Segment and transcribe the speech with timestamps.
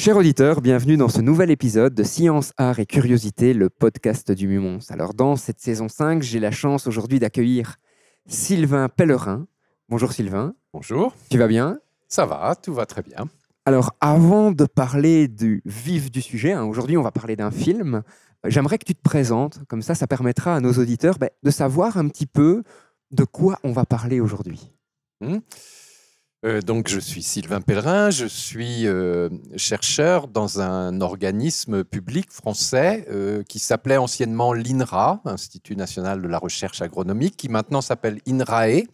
[0.00, 4.48] Chers auditeurs, bienvenue dans ce nouvel épisode de Science, Art et Curiosité, le podcast du
[4.48, 4.78] Mumons.
[4.88, 7.76] Alors dans cette saison 5, j'ai la chance aujourd'hui d'accueillir
[8.26, 9.46] Sylvain Pellerin.
[9.90, 10.54] Bonjour Sylvain.
[10.72, 11.14] Bonjour.
[11.30, 11.80] Tu vas bien?
[12.08, 13.26] Ça va, tout va très bien.
[13.66, 18.02] Alors avant de parler du vif du sujet, hein, aujourd'hui on va parler d'un film,
[18.46, 21.98] j'aimerais que tu te présentes, comme ça ça permettra à nos auditeurs ben, de savoir
[21.98, 22.62] un petit peu
[23.10, 24.72] de quoi on va parler aujourd'hui.
[25.20, 25.40] Hmm.
[26.46, 33.04] Euh, donc, je suis Sylvain Pellerin, je suis euh, chercheur dans un organisme public français
[33.10, 38.84] euh, qui s'appelait anciennement l'INRA, Institut national de la recherche agronomique, qui maintenant s'appelle INRAE,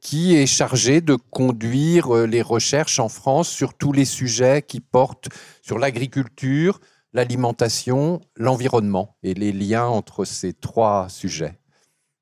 [0.00, 5.28] qui est chargé de conduire les recherches en France sur tous les sujets qui portent
[5.60, 6.80] sur l'agriculture,
[7.12, 11.58] l'alimentation, l'environnement et les liens entre ces trois sujets.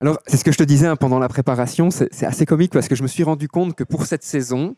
[0.01, 2.87] Alors, c'est ce que je te disais hein, pendant la préparation, c'est assez comique parce
[2.89, 4.75] que je me suis rendu compte que pour cette saison,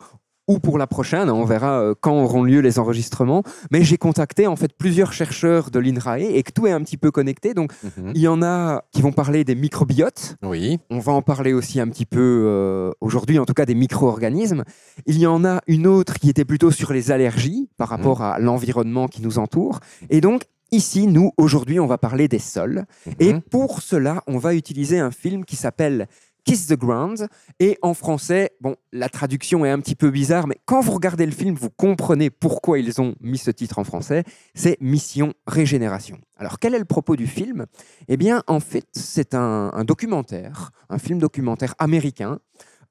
[0.51, 4.47] ou pour la prochaine, on verra euh, quand auront lieu les enregistrements, mais j'ai contacté
[4.47, 7.53] en fait plusieurs chercheurs de l'INRAE et que tout est un petit peu connecté.
[7.53, 8.13] Donc, Mhm.
[8.15, 11.81] il y en a qui vont parler des microbiotes, Oui, on va en parler aussi
[11.81, 14.65] un petit peu euh, aujourd'hui, en tout cas des micro-organismes.
[15.05, 18.39] Il y en a une autre qui était plutôt sur les allergies par rapport à
[18.39, 19.81] l'environnement qui nous entoure.
[20.09, 22.85] Et donc, ici, nous, aujourd'hui, on va parler des sols.
[23.21, 23.43] Et Mhm.
[23.43, 26.07] pour cela, on va utiliser un film qui s'appelle
[26.45, 27.29] Kiss the Ground.
[27.61, 31.27] Et en français, bon, la traduction est un petit peu bizarre, mais quand vous regardez
[31.27, 34.25] le film, vous comprenez pourquoi ils ont mis ce titre en français.
[34.55, 36.19] C'est Mission Régénération.
[36.39, 37.67] Alors, quel est le propos du film?
[38.09, 42.39] Eh bien, en fait, c'est un, un documentaire, un film documentaire américain.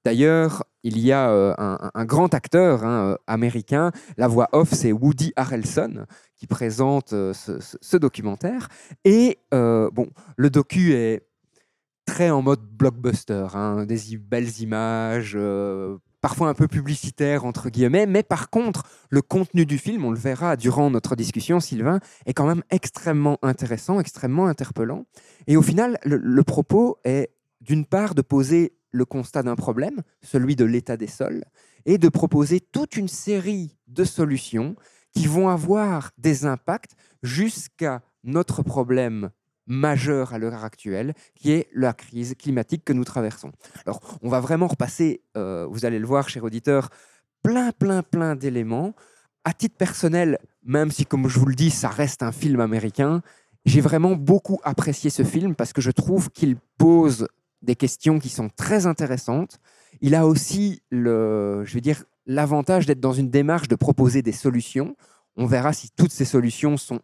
[0.08, 3.92] D'ailleurs, il y a euh, un, grand acteur hein, euh, américain.
[4.16, 6.06] La voix off, c'est Woody Harrelson
[6.38, 8.70] qui présente euh, ce, documentaire.
[9.04, 10.08] Et bon,
[10.38, 11.28] le docu est
[12.06, 15.38] très en mode blockbuster, hein, des belles images,
[16.22, 20.18] parfois un peu publicitaire entre guillemets, mais par contre, le contenu du film, on le
[20.18, 25.06] verra durant notre discussion, Sylvain, est quand même extrêmement intéressant, extrêmement interpellant.
[25.48, 30.56] Et au final, le propos est d'une part de poser le constat d'un problème, celui
[30.56, 31.44] de l'état des sols,
[31.86, 34.76] et de proposer toute une série de solutions
[35.14, 36.92] qui vont avoir des impacts
[37.24, 39.30] jusqu'à notre problème
[39.68, 43.52] majeur à l'heure actuelle, qui est la crise climatique que nous traversons.
[43.86, 46.90] Alors, on va vraiment repasser, euh, vous allez le voir, cher auditeur,
[47.44, 48.94] plein, plein, plein d'éléments.
[49.44, 53.22] À titre personnel, même si, comme je vous le dis, ça reste un film américain,
[53.66, 57.28] j'ai vraiment beaucoup apprécié ce film parce que je trouve qu'il pose
[57.62, 59.60] des questions qui sont très intéressantes.
[60.02, 64.96] Il a aussi je veux dire, l'avantage d'être dans une démarche de proposer des solutions.
[65.36, 67.00] On verra si toutes ces solutions sont,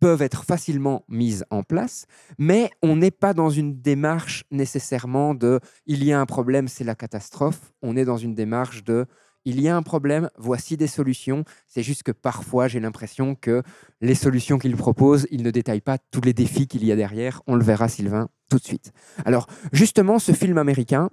[0.00, 2.06] peuvent être facilement mises en place,
[2.38, 6.84] mais on n'est pas dans une démarche nécessairement de il y a un problème, c'est
[6.84, 7.72] la catastrophe.
[7.82, 9.06] On est dans une démarche de
[9.44, 11.44] il y a un problème, voici des solutions.
[11.68, 13.62] C'est juste que parfois j'ai l'impression que
[14.00, 17.42] les solutions qu'il propose, il ne détaille pas tous les défis qu'il y a derrière.
[17.46, 18.92] On le verra, Sylvain, tout de suite.
[19.24, 21.10] Alors, justement, ce film américain,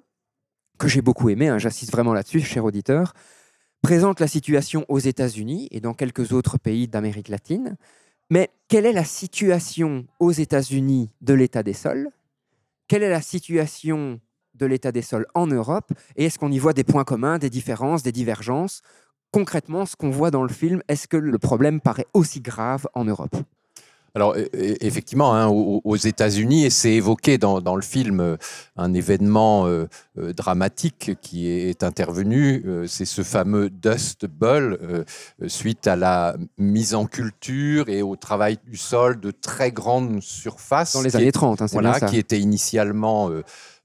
[0.79, 3.13] que j'ai beaucoup aimé, hein, j'insiste vraiment là-dessus, cher auditeur,
[3.83, 7.77] présente la situation aux États-Unis et dans quelques autres pays d'Amérique latine.
[8.31, 12.09] Mais quelle est la situation aux États-Unis de l'état des sols?
[12.87, 14.19] Quelle est la situation
[14.61, 17.49] de l'état des sols en Europe Et est-ce qu'on y voit des points communs, des
[17.49, 18.81] différences, des divergences?
[19.31, 23.05] Concrètement, ce qu'on voit dans le film, est-ce que le problème paraît aussi grave en
[23.05, 23.35] Europe?
[24.13, 28.35] Alors, effectivement, hein, aux, États-Unis, et c'est évoqué dans, dans le film euh,
[28.75, 35.05] un événement euh, euh, dramatique qui est intervenu, euh, c'est ce fameux Dust Bowl, euh,
[35.47, 40.91] suite à la mise en culture et au travail du sol de très grandes surfaces.
[40.91, 42.07] Dans les années est- 30, hein, c'est voilà, bien ça.
[42.07, 43.29] qui était initialement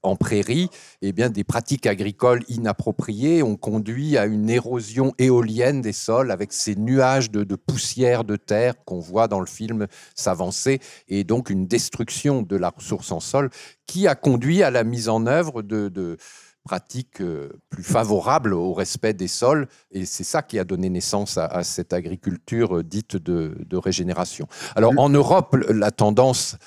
[0.03, 0.69] en prairie,
[1.01, 6.53] et bien des pratiques agricoles inappropriées ont conduit à une érosion éolienne des sols avec
[6.53, 11.49] ces nuages de, de poussière de terre qu'on voit dans le film s'avancer, et donc
[11.49, 13.49] une destruction de la ressource en sol
[13.85, 16.17] qui a conduit à la mise en œuvre de, de
[16.63, 21.37] pratiques euh, plus favorables au respect des sols, et c'est ça qui a donné naissance
[21.37, 24.47] à, à cette agriculture euh, dite de, de régénération.
[24.75, 26.57] Alors en Europe, la tendance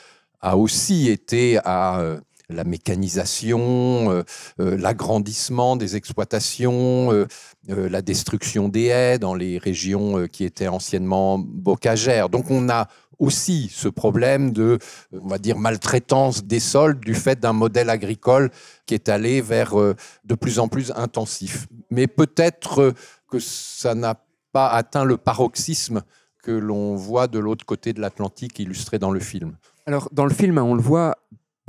[0.41, 2.19] a aussi été à euh,
[2.51, 4.23] la mécanisation, euh,
[4.61, 7.27] euh, l'agrandissement des exploitations, euh,
[7.69, 12.29] la destruction des haies dans les régions qui étaient anciennement bocagères.
[12.29, 12.89] Donc on a
[13.19, 14.79] aussi ce problème de,
[15.13, 18.51] on va dire, maltraitance des sols du fait d'un modèle agricole
[18.87, 21.67] qui est allé vers de plus en plus intensif.
[21.91, 22.95] Mais peut-être
[23.31, 24.15] que ça n'a
[24.53, 26.03] pas atteint le paroxysme
[26.43, 29.57] que l'on voit de l'autre côté de l'Atlantique illustré dans le film.
[29.87, 31.17] Alors, dans le film, on le voit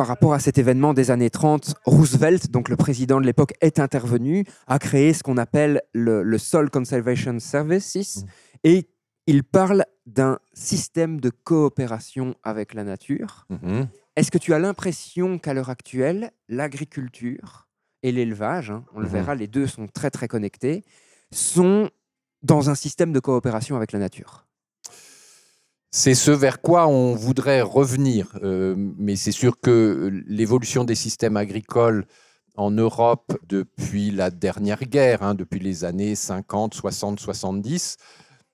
[0.02, 3.78] par rapport à cet événement des années 30, Roosevelt, donc le président de l'époque, est
[3.78, 8.28] intervenu, a créé ce qu'on appelle le, le Soil Conservation Services, Mm.
[8.64, 8.90] et
[9.28, 13.46] il parle d'un système de coopération avec la nature.
[13.52, 13.90] Mhm.
[14.16, 17.68] Est-ce que tu as l'impression qu'à l'heure actuelle, l'agriculture
[18.02, 19.14] et l'élevage, hein, on le Mhm.
[19.14, 20.84] verra, les deux sont très très connectés,
[21.32, 21.92] sont
[22.42, 24.48] dans un système de coopération avec la nature?
[25.94, 28.40] C'est ce vers quoi on voudrait revenir.
[28.44, 32.06] Euh, mais c'est sûr que l'évolution des systèmes agricoles
[32.56, 37.98] en Europe depuis la dernière guerre, hein, depuis les années 50, 60, 70,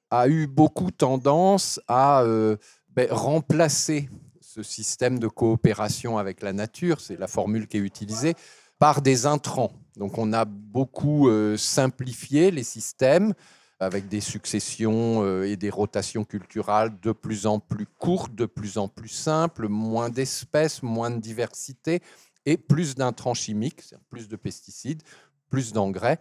[0.09, 2.57] a eu beaucoup tendance à euh,
[2.95, 4.09] ben, remplacer
[4.41, 8.33] ce système de coopération avec la nature, c'est la formule qui est utilisée,
[8.79, 9.73] par des intrants.
[9.95, 13.35] Donc on a beaucoup euh, simplifié les systèmes
[13.79, 18.77] avec des successions euh, et des rotations culturales de plus en plus courtes, de plus
[18.77, 22.01] en plus simples, moins d'espèces, moins de diversité
[22.45, 25.03] et plus d'intrants chimiques, plus de pesticides,
[25.49, 26.19] plus d'engrais.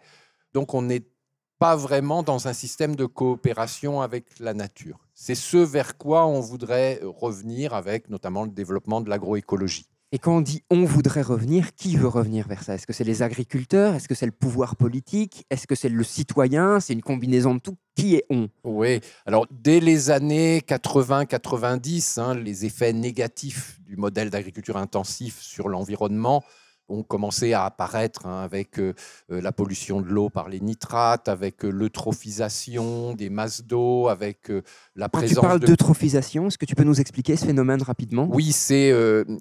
[0.53, 1.07] Donc on n'est
[1.59, 5.07] pas vraiment dans un système de coopération avec la nature.
[5.15, 9.87] C'est ce vers quoi on voudrait revenir avec notamment le développement de l'agroécologie.
[10.17, 12.75] Et quand on dit on voudrait revenir, qui veut revenir vers ça?
[12.75, 13.95] Est-ce que c'est les agriculteurs?
[13.95, 15.45] Est-ce que c'est le pouvoir politique?
[15.51, 16.81] Est-ce que c'est le citoyen?
[16.81, 17.77] C'est une combinaison de tout.
[17.95, 18.49] Qui est on?
[18.65, 25.69] Oui, alors dès les années 80-90, hein, les effets négatifs du modèle d'agriculture intensif sur
[25.69, 26.43] l'environnement
[26.89, 28.95] ont commencé à apparaître hein, avec euh,
[29.31, 34.51] euh, la pollution de l'eau par les nitrates, avec euh, l'eutrophisation des masses d'eau, avec
[34.51, 34.63] euh,
[34.95, 35.67] la Quand tu présence parles de...
[35.67, 38.29] d'eutrophisation, est-ce que tu peux nous expliquer ce phénomène rapidement?
[38.31, 38.93] Oui, c'est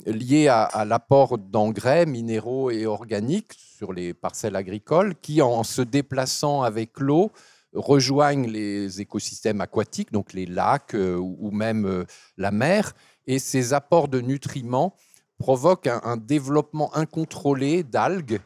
[0.05, 5.81] lié à, à l'apport d'engrais minéraux et organiques sur les parcelles agricoles qui, en se
[5.81, 7.31] déplaçant avec l'eau,
[7.73, 12.05] rejoignent les écosystèmes aquatiques, donc les lacs ou même
[12.37, 12.93] la mer.
[13.27, 14.95] Et ces apports de nutriments
[15.37, 18.39] provoquent un, développement incontrôlé d'algues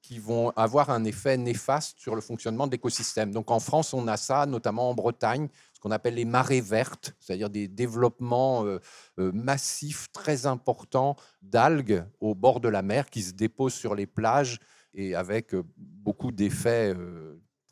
[0.00, 3.32] qui vont avoir un effet néfaste sur le fonctionnement de l'écosystème.
[3.32, 7.16] Donc en France, on a ça, notamment en Bretagne, ce qu'on appelle les marées vertes,
[7.18, 8.78] c'est-à-dire des développements euh,
[9.18, 14.06] euh, massifs très importants d'algues au bord de la mer qui se déposent sur les
[14.06, 14.60] plages
[14.94, 16.94] et avec euh, beaucoup d'effets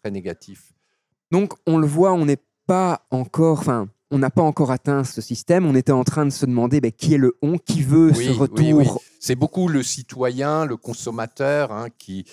[0.03, 0.73] très négatifs.
[1.31, 3.65] Donc on le voit, on n'est pas encore,
[4.15, 5.67] on n'a pas encore atteint ce système.
[5.67, 8.27] On était en train de se demander ben, qui est le on, qui veut Oui,
[8.27, 8.75] ce retour?
[8.75, 8.87] oui.
[9.19, 12.25] C'est beaucoup le citoyen, le consommateur hein, qui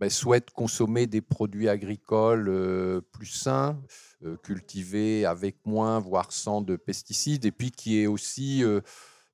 [0.00, 3.78] ben, souhaite consommer des produits agricoles euh, plus sains,
[4.24, 8.80] euh, cultivés avec moins, voire sans de pesticides, et puis qui est aussi euh,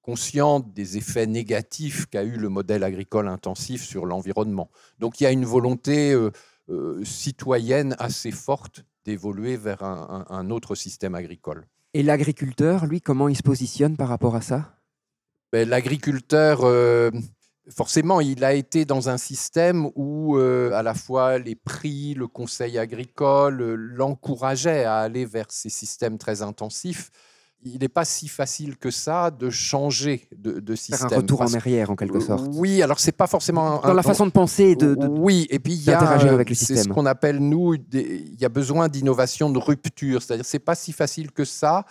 [0.02, 4.68] conscient des effets négatifs qu'a eu le modèle agricole intensif sur l'environnement.
[4.98, 6.14] Donc il y a une volonté
[7.04, 11.66] citoyenne assez forte d'évoluer vers un- un- un autre système agricole.
[11.94, 14.74] Et l'agriculteur, lui, comment il se positionne par rapport à ça?
[15.52, 17.12] Ben, L'agriculteur, euh,
[17.70, 22.26] forcément, il a été dans un système où euh, à la fois les prix, le
[22.26, 27.12] conseil agricole euh, l'encourageaient à aller vers ces systèmes très intensifs.
[27.66, 31.12] Il n'est pas si facile que ça de changer de, de Faire système.
[31.12, 32.46] un retour en arrière, en quelque sorte.
[32.52, 35.58] Oui, alors c'est pas forcément un- Dans la façon de penser de, de- oui, et
[35.58, 36.92] puis il y a, d'interagir euh, avec le c'est ce système.
[36.94, 40.20] qu'on appelle nous, des- il y a besoin d'innovation, de rupture.
[40.22, 41.86] C'est-à-dire, c'est pas si facile que ça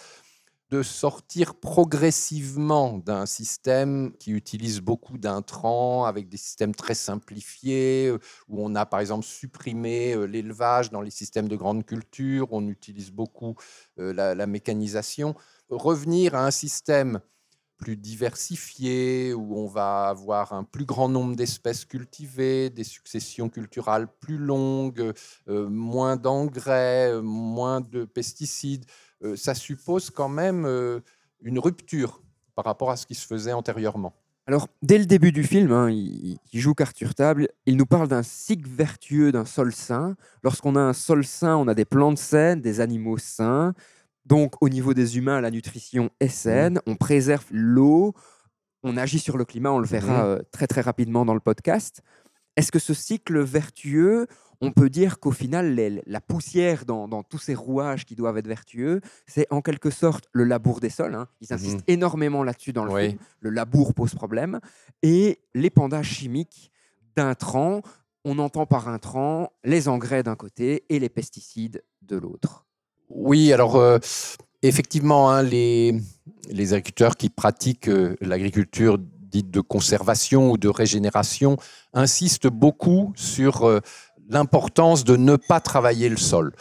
[0.69, 8.17] de sortir progressivement d'un système qui utilise beaucoup d'intrants, avec des systèmes très simplifiés, euh,
[8.49, 12.67] où on a par exemple supprimé euh, l'élevage dans les systèmes de grande culture, on
[12.67, 13.55] utilise beaucoup
[13.99, 15.35] euh, la, la mécanisation.
[15.69, 17.19] Revenir à un système
[17.83, 24.07] plus diversifié, où on va avoir un plus grand nombre d'espèces cultivées, des successions culturales
[24.21, 25.11] plus longues,
[25.49, 28.85] euh, moins d'engrais, euh, moins de pesticides,
[29.23, 30.65] euh, ça suppose quand même
[31.41, 32.21] une rupture
[32.55, 34.13] par rapport à ce qui se faisait antérieurement.
[34.45, 37.85] Alors, dès le début du film, hein, il, il joue carte sur table, il nous
[37.85, 40.15] parle d'un cycle vertueux d'un sol sain.
[40.43, 43.73] Lorsqu'on a un sol sain, on a des plantes saines, des animaux sains.
[44.25, 48.13] Donc, au niveau des humains, la nutrition est saine, on préserve l'eau,
[48.83, 50.29] on agit sur le climat, on le verra Mhm.
[50.29, 52.01] euh, très très rapidement dans le podcast.
[52.55, 54.27] Est-ce que ce cycle vertueux,
[54.61, 58.37] on peut dire qu'au final, les- la poussière dans, dans tous ces rouages qui doivent
[58.37, 61.15] être vertueux, c'est en quelque sorte le labour des sols.
[61.15, 61.27] hein.
[61.41, 61.83] Ils insistent Mhm.
[61.95, 63.07] énormément là-dessus dans le Oui.
[63.09, 63.19] film.
[63.41, 64.59] Le labour pose problème.
[65.01, 66.71] Et l'épandage chimique
[67.15, 67.81] d'intrants,
[68.23, 72.65] on entend par intrants les engrais d'un côté et les pesticides de l'autre.
[73.15, 73.99] Oui, alors euh,
[74.63, 76.01] effectivement, hein, les,
[76.49, 81.57] agriculteurs qui pratiquent euh, l'agriculture dite de conservation ou de régénération
[81.93, 83.79] insistent beaucoup sur euh,
[84.29, 86.53] l'importance de ne pas travailler le sol.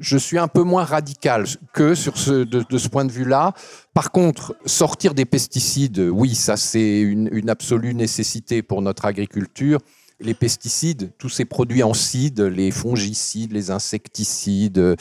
[0.00, 3.52] Je suis un peu moins radical que sur ce, de, ce point de vue-là.
[3.94, 9.80] Par contre, sortir des pesticides, oui, ça c'est une absolue nécessité pour notre agriculture
[10.20, 14.96] les pesticides, tous ces produits en cide, les fongicides, les insecticides,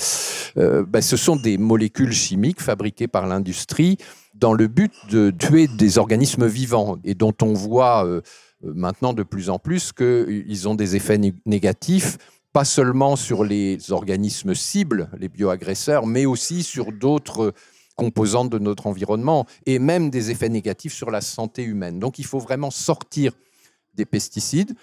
[0.57, 3.97] euh, ben, ce sont des molécules chimiques fabriquées par l'industrie
[4.35, 8.21] dans le but de tuer des organismes vivants et dont on voit euh,
[8.61, 12.17] maintenant de plus en plus qu'ils ont des effets né- négatifs
[12.53, 17.53] pas seulement sur les organismes cibles, les bioagresseurs, mais aussi sur d'autres
[17.95, 21.99] composantes de notre environnement et même des effets négatifs sur la santé humaine.
[21.99, 23.33] Donc il faut vraiment sortir
[23.93, 24.73] des pesticides.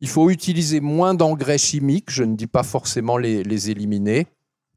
[0.00, 4.26] Il faut utiliser moins d'engrais chimiques, je ne dis pas forcément les, éliminer.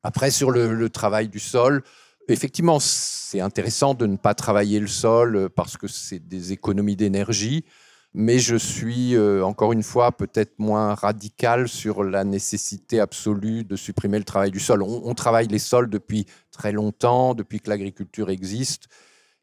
[0.01, 1.83] Après, sur le, travail du sol,
[2.29, 6.95] effectivement, c'est intéressant de ne pas travailler le sol euh, parce que c'est des économies
[6.95, 7.65] d'énergie,
[8.13, 13.75] mais je suis, euh, encore une fois, peut-être moins radical sur la nécessité absolue de
[13.75, 14.81] supprimer le travail du sol.
[14.83, 18.87] On travaille les sols depuis très longtemps, depuis que l'agriculture existe.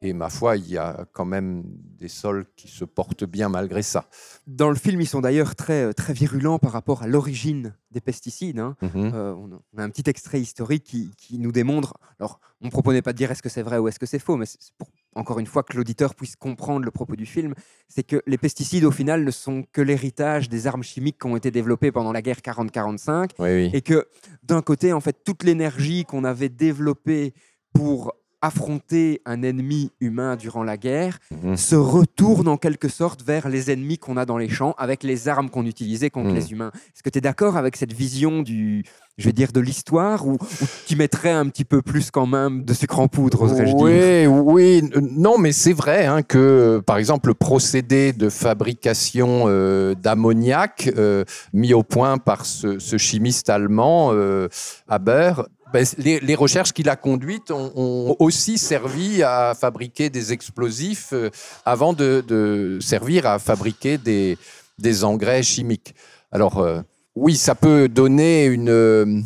[0.03, 3.81] Et ma foi, il y a quand même des sols qui se portent bien malgré
[3.81, 4.09] ça.
[4.47, 8.03] Dans le film, ils sont d'ailleurs très, euh, très virulents par rapport à l'origine des
[8.03, 8.59] pesticides.
[8.59, 8.77] hein.
[8.83, 9.13] Mhm.
[9.15, 11.95] Euh, on, a, un petit extrait historique qui, qui nous démontre.
[12.21, 14.19] Alors, on ne proposait pas de dire est-ce que c'est vrai ou est-ce que c'est
[14.19, 14.45] faux, mais
[14.77, 17.55] pour, encore une fois, que l'auditeur puisse comprendre le propos du film.
[17.89, 21.37] C'est que les pesticides, au final, ne sont que l'héritage des armes chimiques qui ont
[21.37, 23.31] été développées pendant la guerre 40-45.
[23.39, 23.71] Oui, oui.
[23.73, 24.07] Et que,
[24.43, 27.33] d'un côté, en fait, toute l'énergie qu'on avait développée
[27.73, 28.13] pour
[28.47, 31.57] affronter un ennemi humain durant la guerre Mhm.
[31.57, 35.29] se retourne en quelque sorte vers les ennemis qu'on a dans les champs avec les
[35.29, 36.35] armes qu'on utilisait contre Mhm.
[36.37, 36.71] les humains.
[36.75, 38.85] Est-ce que tu es d'accord avec cette vision du,
[39.19, 40.39] je vais dire, de l'histoire ou,
[40.87, 44.31] tu mettrais un petit peu plus quand même de sucre en poudre, oserais-je dire?
[44.31, 49.45] Oui, oui, euh, non, mais c'est vrai hein, que, par exemple, le procédé de fabrication
[49.47, 54.49] euh, d'ammoniac euh, mis au point par ce, ce chimiste allemand, euh,
[54.89, 55.33] Haber,
[55.73, 61.31] ben, les, recherches qu'il a conduites ont, aussi servi à fabriquer des explosifs euh,
[61.65, 65.95] avant de, servir à fabriquer des, engrais chimiques.
[66.31, 66.83] Alors, euh,
[67.15, 68.69] oui, ça peut donner une...
[68.69, 69.21] euh,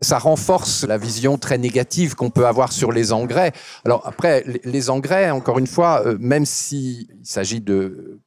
[0.00, 3.52] ça renforce la vision très négative qu'on peut avoir sur les engrais.
[3.84, 8.20] Alors après, les- engrais, encore une fois, même s'il s'agit de,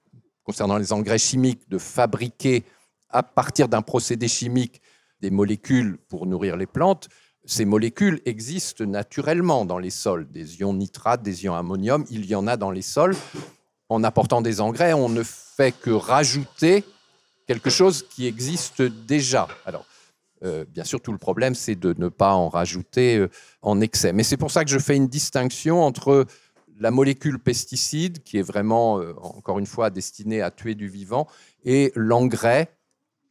[0.46, 2.64] concernant les engrais chimiques, de fabriquer
[3.10, 4.82] à partir d'un procédé chimique
[5.20, 7.10] des molécules pour nourrir les plantes,
[7.46, 10.28] ces molécules existent naturellement dans les sols.
[10.32, 13.16] Des ions nitrate, des ions ammonium, il y en a dans les sols.
[13.90, 16.84] En apportant des engrais, on ne fait que rajouter
[17.48, 19.48] quelque chose qui existe déjà.
[19.66, 19.86] Alors,
[20.44, 23.30] euh, bien sûr, tout le problème, c'est de ne pas en rajouter euh,
[23.62, 24.12] en excès.
[24.12, 26.26] Mais c'est pour ça que je fais une distinction entre
[26.78, 31.28] la molécule pesticide, qui est vraiment, euh, encore une fois, destinée à tuer du vivant,
[31.64, 32.70] et l'engrais,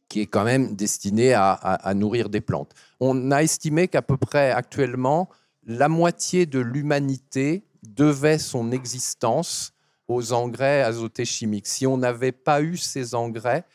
[0.07, 2.73] qui est quand même destiné à, nourrir des plantes.
[2.99, 5.29] On a estimé qu'à peu près actuellement,
[5.65, 9.73] la moitié de l'humanité devait son existence
[10.07, 11.67] aux engrais azotés chimiques.
[11.67, 13.65] Si on n'avait pas eu ces engrais,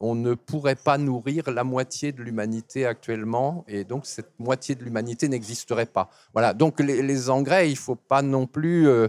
[0.00, 4.84] on ne pourrait pas nourrir la moitié de l'humanité actuellement, et donc cette moitié de
[4.84, 6.10] l'humanité n'existerait pas.
[6.32, 9.08] Voilà, donc les, les engrais, il ne faut pas non plus euh,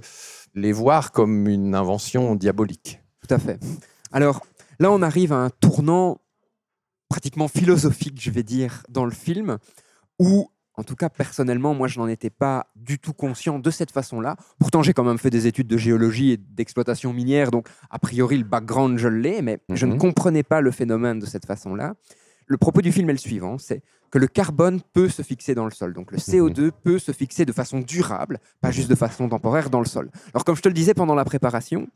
[0.55, 3.01] les voir comme une invention diabolique.
[3.27, 3.59] Tout à fait.
[4.11, 4.45] Alors
[4.79, 6.21] là, on arrive à un tournant
[7.09, 9.57] pratiquement philosophique, je vais dire, dans le film,
[10.19, 13.91] où, en tout cas, personnellement, moi, je n'en étais pas du tout conscient de cette
[13.91, 14.35] façon-là.
[14.59, 18.37] Pourtant, j'ai quand même fait des études de géologie et d'exploitation minière, donc, a priori,
[18.37, 19.99] le background, je l'ai, mais je ne Mhm.
[19.99, 21.95] comprenais pas le phénomène de cette façon-là.
[22.45, 25.65] Le propos du film est le suivant, c'est que le carbone peut se fixer dans
[25.65, 25.93] le sol.
[25.93, 29.81] Donc le CO2 peut se fixer de façon durable, pas juste de façon temporaire dans
[29.81, 30.09] le sol.
[30.33, 31.89] Alors comme je te le disais pendant la préparation,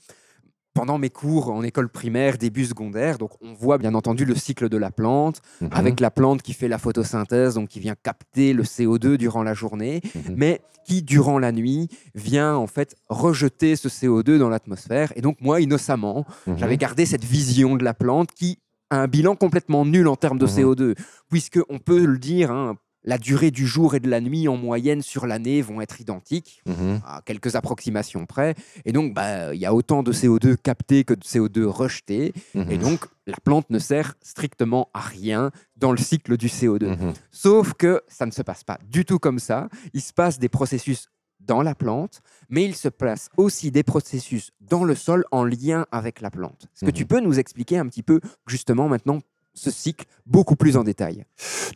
[0.74, 4.70] pendant mes cours en école primaire, début secondaire, donc on voit bien entendu le cycle
[4.70, 5.70] de la plante, Mhm.
[5.74, 9.54] avec la plante qui fait la photosynthèse, donc qui vient capter le CO2 durant la
[9.54, 10.36] journée, Mhm.
[10.38, 15.12] mais qui, durant la nuit, vient en fait rejeter ce CO2 dans l'atmosphère.
[15.16, 16.58] Et donc moi, innocemment, Mhm.
[16.58, 18.58] j'avais gardé cette vision de la plante qui
[18.90, 20.52] a un bilan complètement nul en termes de Mhm.
[20.52, 20.96] CO2,
[21.30, 24.58] puisque on peut le dire, hein, la durée du jour et de la nuit en
[24.58, 27.02] moyenne sur l'année vont être identiques Mhm.
[27.06, 28.56] à quelques approximations près.
[28.86, 32.34] Et donc, bah, il y a autant de CO2 capté que de CO2 rejeté.
[32.54, 32.78] Et Mhm.
[32.78, 36.90] donc, la plante ne sert strictement à rien dans le cycle du CO2.
[36.90, 37.14] Mhm.
[37.32, 39.68] Sauf que ça ne se passe pas du tout comme ça.
[39.94, 41.08] Il se passe des processus
[41.40, 45.88] dans la plante, mais il se passe aussi des processus dans le sol en lien
[45.92, 46.66] avec la plante.
[46.76, 49.22] Est-ce que tu peux nous expliquer un petit peu, justement, maintenant,
[49.54, 51.26] ce cycle beaucoup plus en détail.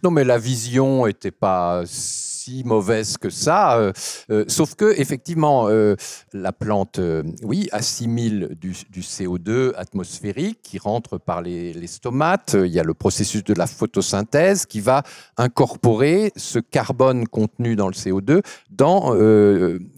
[0.04, 3.78] Non, mais la vision n'était pas si mauvaise que ça.
[3.78, 3.92] euh,
[4.30, 5.96] euh, sauf que, effectivement, euh,
[6.34, 7.00] la plante,
[7.44, 12.56] oui, assimile du, du CO2 atmosphérique qui rentre par les, stomates.
[12.60, 15.04] Il y a le processus de la photosynthèse qui va
[15.38, 18.42] incorporer ce carbone contenu dans le CO2
[18.72, 19.14] dans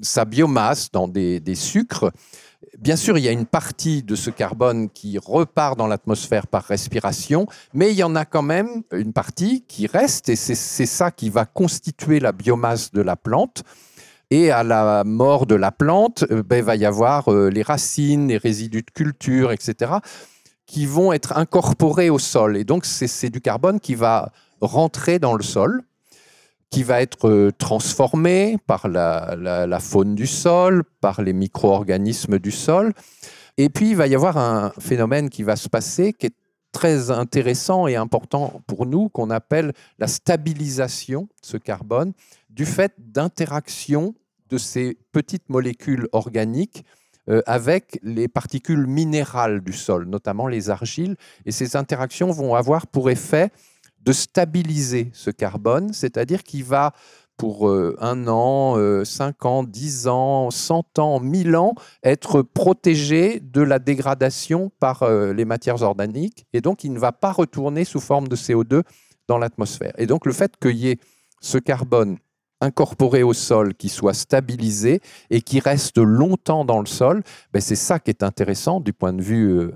[0.01, 2.12] sa biomasse, dans des sucres.
[2.79, 6.63] Bien sûr, il y a une partie de ce carbone qui repart dans l'atmosphère par
[6.63, 11.11] respiration, mais il y en a quand même une partie qui reste, et c'est ça
[11.11, 13.63] qui va constituer la biomasse de la plante.
[14.31, 18.27] Et à la mort de la plante, euh, ben, va y avoir euh, les racines,
[18.27, 19.93] les résidus de culture, etc.,
[20.65, 22.57] qui vont être incorporés au sol.
[22.57, 25.83] Et donc, c'est du carbone qui va rentrer dans le sol
[26.69, 32.93] qui va être euh, transformé par la, faune du sol, par les micro-organismes du sol.
[33.57, 36.36] Et puis, il va y avoir un phénomène qui va se passer qui est
[36.71, 42.13] très intéressant et important pour nous, qu'on appelle la stabilisation ce carbone,
[42.50, 44.13] du fait d'interaction
[44.50, 46.83] de ces petites molécules organiques
[47.29, 51.15] euh, avec les particules minérales du sol, notamment les argiles.
[51.45, 53.51] Et ces interactions vont avoir pour effet
[54.07, 56.93] de stabiliser ce carbone, c'est-à-dire qu'il va
[57.35, 63.41] pour euh, un an, euh, cinq ans, dix ans, cent ans, mille ans, être protégé
[63.41, 67.83] de la dégradation par euh, les matières organiques, et donc il ne va pas retourner
[67.83, 68.83] sous forme de CO2
[69.27, 69.91] dans l'atmosphère.
[69.97, 70.99] Et donc le fait qu'il y ait
[71.41, 72.17] ce carbone
[72.61, 77.75] incorporé au sol, qui soit stabilisé et qui reste longtemps dans le sol, ben c'est
[77.75, 79.69] ça qui est intéressant du point de vue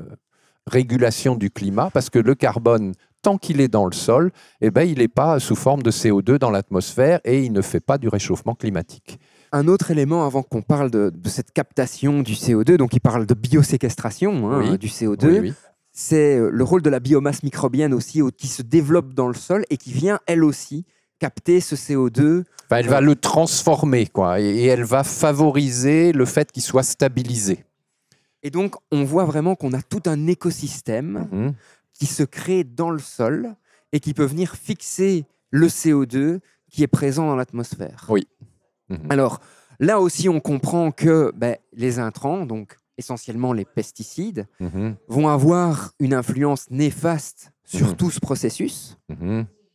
[0.67, 4.83] régulation du climat, parce que le carbone, tant qu'il est dans le sol, eh ben,
[4.83, 8.07] il n'est pas sous forme de CO2 dans l'atmosphère et il ne fait pas du
[8.07, 9.19] réchauffement climatique.
[9.51, 13.25] Un autre élément avant qu'on parle de, de cette captation du CO2, donc il parle
[13.25, 14.77] de bioséquestration hein, Oui.
[14.77, 15.53] du CO2, Oui, oui.
[15.91, 19.33] c'est euh, le rôle de la biomasse microbienne aussi au- qui se développe dans le
[19.33, 20.85] sol et qui vient elle aussi
[21.19, 22.43] capter ce CO2.
[22.65, 26.83] Enfin, elle va le transformer, quoi, et, et elle va favoriser le fait qu'il soit
[26.83, 27.65] stabilisé.
[28.43, 31.53] Et donc on voit vraiment qu'on a tout un écosystème Mhm.
[32.01, 33.53] Qui se crée dans le sol
[33.91, 38.07] et qui peut venir fixer le CO2 qui est présent dans l'atmosphère.
[38.09, 38.27] Oui.
[38.89, 39.05] Mhm.
[39.11, 39.39] Alors
[39.79, 44.95] là aussi, on comprend que ben, les intrants, donc essentiellement les pesticides, Mhm.
[45.09, 47.95] vont avoir une influence néfaste sur Mhm.
[47.97, 48.97] tout ce processus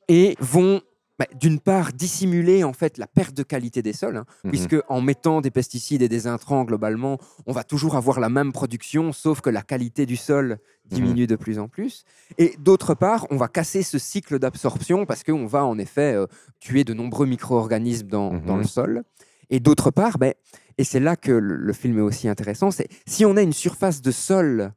[0.08, 0.80] et vont
[1.18, 4.50] ben, d'une part dissimuler en fait la perte de qualité des sols, hein, Mhm.
[4.50, 8.52] puisque en mettant des pesticides et des intrants globalement, on va toujours avoir la même
[8.52, 11.26] production, sauf que la qualité du sol diminue Mhm.
[11.28, 12.04] de plus en plus.
[12.36, 16.26] Et d'autre part, on va casser ce cycle d'absorption parce qu'on va en effet euh,
[16.60, 18.44] tuer de nombreux micro-organismes dans, Mhm.
[18.44, 19.02] dans le sol.
[19.48, 20.34] Et d'autre part, ben,
[20.76, 23.52] et c'est là que le, le film est aussi intéressant, c'est si on a une
[23.54, 24.72] surface de sol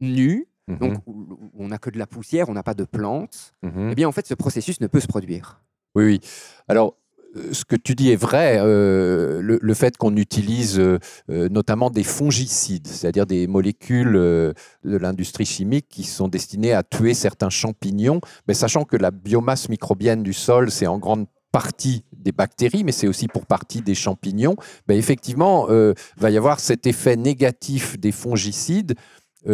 [0.00, 3.94] nue, donc où, on n'a que de la poussière, on n'a pas de plantes, eh
[3.94, 5.62] bien en fait ce processus ne peut se produire.
[5.94, 6.20] Oui, oui.
[6.68, 6.94] Alors,
[7.36, 8.58] euh, ce que tu dis est vrai.
[8.60, 10.98] euh, le, fait qu'on utilise euh,
[11.28, 17.50] notamment des fongicides, c'est-à-dire des molécules de l'industrie chimique qui sont destinées à tuer certains
[17.50, 22.84] champignons, mais sachant que la biomasse microbienne du sol, c'est en grande partie des bactéries,
[22.84, 24.54] mais c'est aussi pour partie des champignons,
[24.86, 28.94] ben effectivement, euh, va y avoir cet effet négatif des fongicides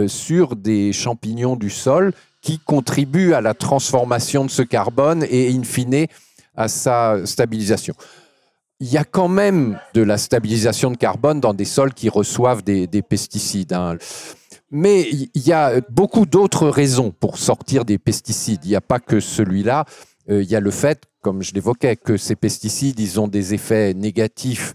[0.08, 5.62] sur des champignons du sol qui contribuent à la transformation de ce carbone et, in
[5.62, 6.06] fine,
[6.56, 7.94] à sa stabilisation.
[8.80, 12.62] Il y a quand même de la stabilisation de carbone dans des sols qui reçoivent
[12.62, 13.72] des, des pesticides.
[13.72, 13.96] hein.
[14.70, 18.64] Mais il y a beaucoup d'autres raisons pour sortir des pesticides.
[18.64, 19.84] Il n'y a pas que celui-là.
[20.28, 23.54] Euh, il y a le fait, comme je l'évoquais, que ces pesticides, ils ont des
[23.54, 24.74] effets négatifs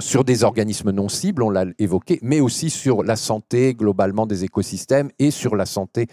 [0.00, 4.44] sur des organismes non cibles, on l'a évoqué, mais aussi sur la santé globalement des
[4.44, 6.06] écosystèmes et sur la santé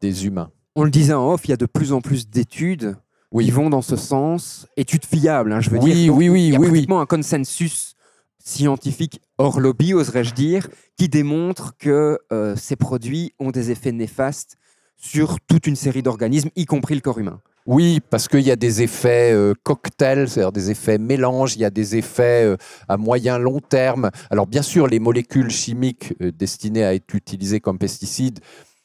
[0.00, 0.50] des humains.
[0.76, 2.96] On le disait en off, il y a de plus en plus d'études
[3.30, 3.44] Oui.
[3.46, 6.14] qui vont dans ce sens, études fiables, hein, je veux Oui, dire.
[6.14, 6.72] Oui, oui, Il y a oui, oui.
[6.72, 7.94] pratiquement un consensus
[8.42, 14.56] scientifique hors lobby, oserais-je dire, qui démontre que euh, ces produits ont des effets néfastes
[14.96, 17.40] sur toute une série d'organismes, y compris le corps humain.
[17.66, 21.66] Oui, parce qu'il y a des effets euh, cocktails, c'est-à-dire des effets mélanges, il y
[21.66, 22.56] a des effets euh,
[22.88, 24.10] à moyen long terme.
[24.30, 28.40] Alors bien sûr, les molécules chimiques euh, destinées à être utilisées comme pesticides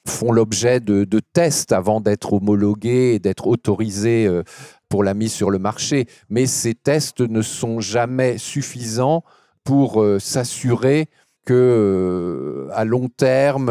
[0.08, 4.44] font l'objet de, tests avant d'être homologuées et d'être autorisées euh,
[4.90, 6.08] pour la mise sur le marché.
[6.30, 9.24] Mais ces tests ne sont jamais suffisants
[9.64, 11.08] pour euh, s'assurer
[11.46, 13.70] que euh, à long terme,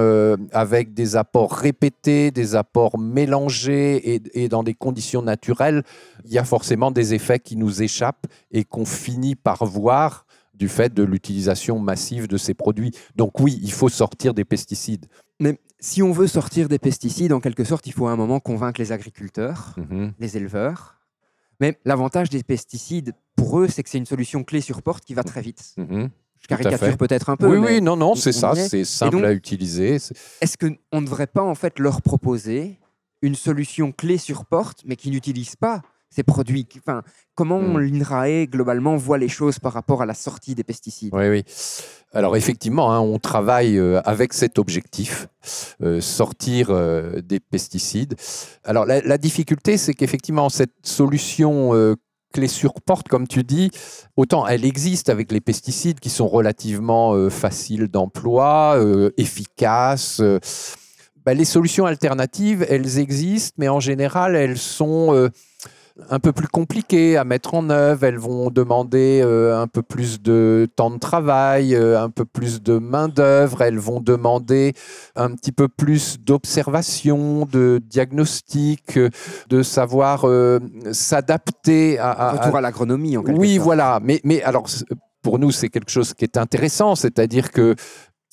[0.53, 5.83] avec des apports répétés, des apports mélangés et, et dans des conditions naturelles,
[6.27, 10.69] il y a forcément des effets qui nous échappent et qu'on finit par voir du
[10.69, 12.93] fait de l'utilisation massive de ces produits.
[13.17, 15.07] Donc oui, il faut sortir des pesticides.
[15.41, 18.39] Mais si on veut sortir des pesticides, en quelque sorte, il faut à un moment
[18.41, 20.13] convaincre les agriculteurs, Mhm.
[20.19, 20.97] les éleveurs.
[21.61, 25.13] Mais l'avantage des pesticides, pour eux, c'est que c'est une solution clé sur porte qui
[25.15, 25.75] va très vite.
[25.77, 26.09] Mhm.
[26.41, 27.47] Je caricature peut-être un peu.
[27.47, 29.95] Oui, oui, non, non, on- c'est ça, c'est simple donc- à utiliser.
[30.41, 32.79] Est-ce qu'on ne devrait pas en fait leur proposer
[33.21, 35.83] une solution clé sur porte, mais qui n'utilise pas
[36.15, 37.03] ces produits enfin,
[37.35, 37.79] Comment Hmm.
[37.79, 41.15] l'INRAE, globalement, voit les choses par rapport à la sortie des pesticides?
[41.15, 41.45] Oui, oui.
[42.13, 45.29] Alors effectivement, hein, on travaille euh, avec cet objectif,
[45.83, 48.15] euh, sortir euh, des pesticides.
[48.65, 51.95] Alors la, la difficulté, c'est qu'effectivement, cette solution euh,
[52.35, 53.71] clé sur porte, comme tu dis,
[54.17, 60.21] autant elle existe avec les pesticides qui sont relativement euh, faciles d'emploi, euh, efficaces.
[60.21, 60.39] euh,
[61.25, 65.31] bah, les solutions alternatives, elles existent, mais en général, elles sont
[66.11, 68.05] un peu plus compliquées à mettre en œuvre.
[68.05, 72.63] Elles vont demander euh, un peu plus de temps de travail, euh, un peu plus
[72.63, 73.63] de main-d'œuvre.
[73.63, 74.73] Elles vont demander
[75.17, 79.11] un petit peu plus d'observation, de diagnostic, euh,
[79.49, 80.25] de savoir
[80.93, 83.65] s'adapter à, à- Retour à l'agronomie, en quelque oui, sorte.
[83.65, 84.01] voilà.
[84.03, 84.67] Mais, mais alors,
[85.23, 87.75] pour nous, c'est quelque chose qui est intéressant, c'est-à-dire que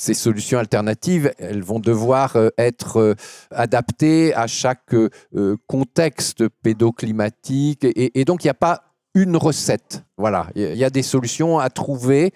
[0.02, 3.16] ces solutions alternatives, elles vont devoir euh, être euh,
[3.52, 7.84] adaptées à chaque euh, contexte pédoclimatique.
[7.84, 8.84] Et, et donc, il n'y a pas
[9.14, 10.04] une recette.
[10.18, 12.32] Voilà, il y a des solutions à trouver.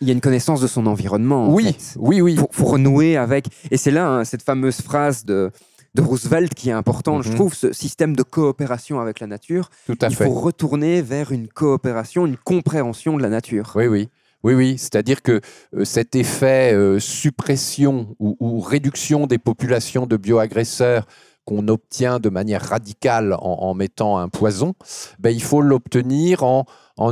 [0.00, 1.46] Il y a une connaissance de son environnement.
[1.46, 1.96] en oui, fait.
[1.98, 3.46] oui, oui, Pour, pour renouer avec.
[3.70, 5.50] Et c'est là hein, cette fameuse phrase de,
[5.94, 7.34] de Roosevelt qui est importante, je Mhm.
[7.36, 9.70] trouve, ce système de coopération avec la nature.
[9.86, 10.26] tout à Il fait.
[10.26, 13.72] faut retourner vers une coopération, une compréhension de la nature.
[13.74, 14.08] Oui, oui.
[14.44, 15.40] Oui, oui, c'est-à-dire que
[15.74, 21.06] euh, cet effet euh, suppression ou, réduction des populations de bioagresseurs
[21.44, 24.74] qu'on obtient de manière radicale en, mettant un poison,
[25.18, 26.66] ben, il faut l'obtenir en,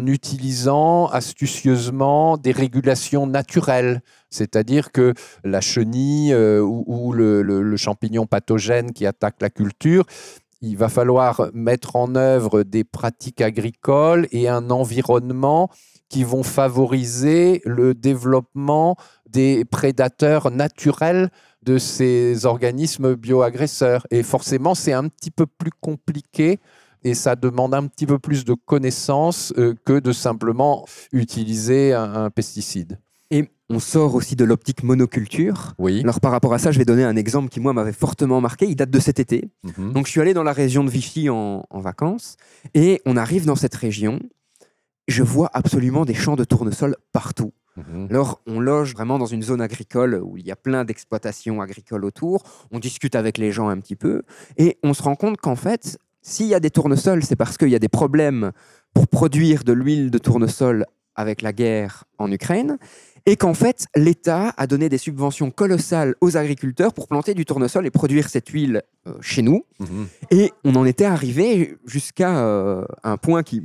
[0.07, 4.03] utilisant astucieusement des régulations naturelles.
[4.29, 10.05] C'est-à-dire que la chenille euh, ou, le champignon pathogène qui attaque la culture,
[10.61, 15.71] il va falloir mettre en œuvre des pratiques agricoles et un environnement
[16.09, 18.97] qui vont favoriser le développement
[19.29, 21.31] des prédateurs naturels
[21.62, 24.07] de ces organismes bioagresseurs.
[24.11, 26.61] Et forcément, c'est un petit peu plus compliqué
[27.03, 32.14] et ça demande un petit peu plus de connaissances euh, que de simplement utiliser un,
[32.14, 32.99] un pesticide.
[33.31, 35.75] Et on sort aussi de l'optique monoculture.
[35.79, 36.01] Oui.
[36.03, 38.66] Alors par rapport à ça, je vais donner un exemple qui moi m'avait fortement marqué.
[38.66, 39.51] Il date de cet été.
[39.64, 39.92] Mhm.
[39.92, 42.37] Donc je suis allé dans la région de Vichy en, en vacances
[42.75, 44.21] et on arrive dans cette région.
[45.09, 47.53] Je vois absolument des champs de tournesol partout.
[47.77, 48.09] Mhm.
[48.11, 52.05] Alors on loge vraiment dans une zone agricole où il y a plein d'exploitations agricoles
[52.05, 52.42] autour.
[52.73, 54.23] On discute avec les gens un petit peu
[54.57, 57.69] et on se rend compte qu'en fait, s'il y a des tournesols, c'est parce qu'il
[57.69, 58.53] y a des problèmes
[58.95, 62.79] pour produire de l'huile de tournesol avec la guerre en Ukraine
[63.27, 67.85] et qu'en fait, l'État a donné des subventions colossales aux agriculteurs pour planter du tournesol
[67.85, 69.64] et produire cette huile euh, chez nous.
[69.81, 70.07] Mhm.
[70.31, 73.62] Et on en était arrivé jusqu'à euh, un point qui,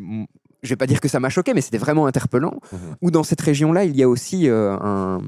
[0.64, 2.80] je vais pas dire que ça m'a choqué, mais c'était vraiment interpellant, Mhm.
[3.02, 5.22] où dans cette région-là, il y a aussi euh, un,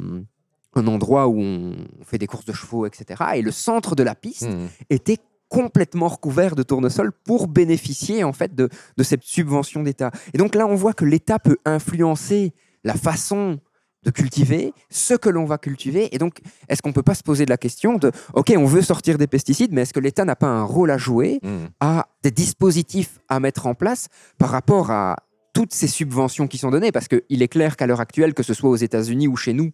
[0.75, 3.21] un endroit où on fait des courses de chevaux, etc.
[3.35, 4.67] Et le centre de la piste Mhm.
[4.89, 5.17] était
[5.49, 10.09] complètement recouvert de tournesol pour bénéficier en fait de, de cette subvention d'État.
[10.33, 13.59] Et donc là, on voit que l'État peut influencer la façon
[14.03, 16.13] de cultiver, ce que l'on va cultiver.
[16.13, 16.39] Et donc,
[16.69, 19.17] est-ce qu'on ne peut pas se poser de la question de, OK, on veut sortir
[19.17, 21.69] des pesticides, mais est-ce que l'État n'a pas un rôle à jouer, Mhm.
[21.79, 25.17] à des dispositifs à mettre en place par rapport à
[25.53, 26.91] toutes ces subventions qui sont données?
[26.91, 29.71] Parce qu'il est clair qu'à l'heure actuelle, que ce soit aux États-Unis ou chez nous,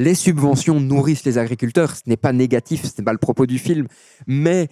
[0.00, 1.96] les subventions nourrissent les agriculteurs.
[1.96, 3.88] Ce n'est pas négatif, ce n'est pas le propos du film,
[4.28, 4.68] mais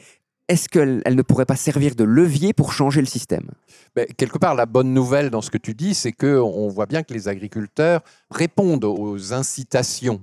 [0.49, 3.51] est-ce qu'elles elles ne pourraient pas servir de levier pour changer le système?
[3.95, 6.87] Ben, quelque part, la bonne nouvelle dans ce que tu dis, c'est que on voit
[6.87, 10.23] bien que les agriculteurs répondent aux incitations.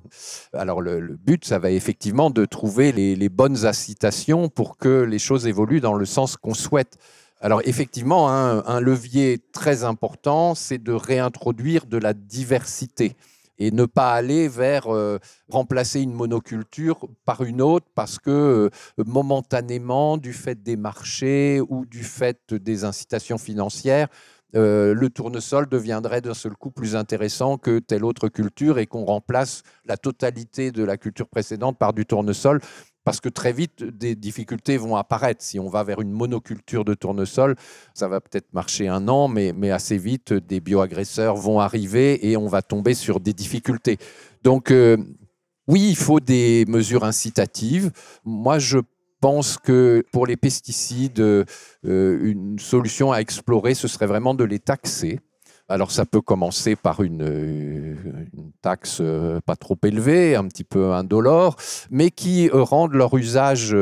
[0.53, 5.47] Alors, le, but, ça va effectivement de trouver les, bonnes incitations pour que les choses
[5.47, 6.97] évoluent dans le sens qu'on souhaite.
[7.41, 13.17] Alors, effectivement, un levier très important, c'est de réintroduire de la diversité
[13.57, 19.03] et ne pas aller vers euh, remplacer une monoculture par une autre parce que euh,
[19.05, 24.07] momentanément, du fait des marchés ou du fait des incitations financières,
[24.55, 29.03] euh, le tournesol deviendrait d'un seul coup plus intéressant que telle autre culture et qu'on
[29.03, 32.61] remplace la totalité de la culture précédente par du tournesol.
[33.03, 35.43] Parce que très vite, des difficultés vont apparaître.
[35.43, 37.55] Si on va vers une monoculture de tournesol,
[37.93, 42.37] ça va peut-être marcher un an, mais, mais assez vite, des bioagresseurs vont arriver et
[42.37, 43.97] on va tomber sur des difficultés.
[44.43, 44.97] Donc, euh,
[45.67, 47.91] oui, il faut des mesures incitatives.
[48.23, 48.79] Moi, je
[49.19, 51.45] pense que pour les pesticides, euh,
[51.83, 55.19] une solution à explorer, ce serait vraiment de les taxer
[55.69, 57.95] Alors ça peut commencer par une, euh,
[58.61, 61.55] taxe euh, pas trop élevée, un petit peu indolore,
[61.89, 63.75] mais qui euh, rendent leur usage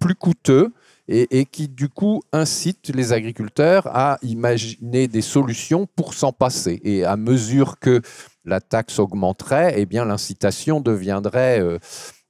[0.00, 0.72] plus coûteux
[1.06, 6.80] et, et qui du coup incitent les agriculteurs à imaginer des solutions pour s'en passer.
[6.82, 8.02] Et à mesure que
[8.44, 11.62] la taxe augmenterait, eh bien l'incitation deviendrait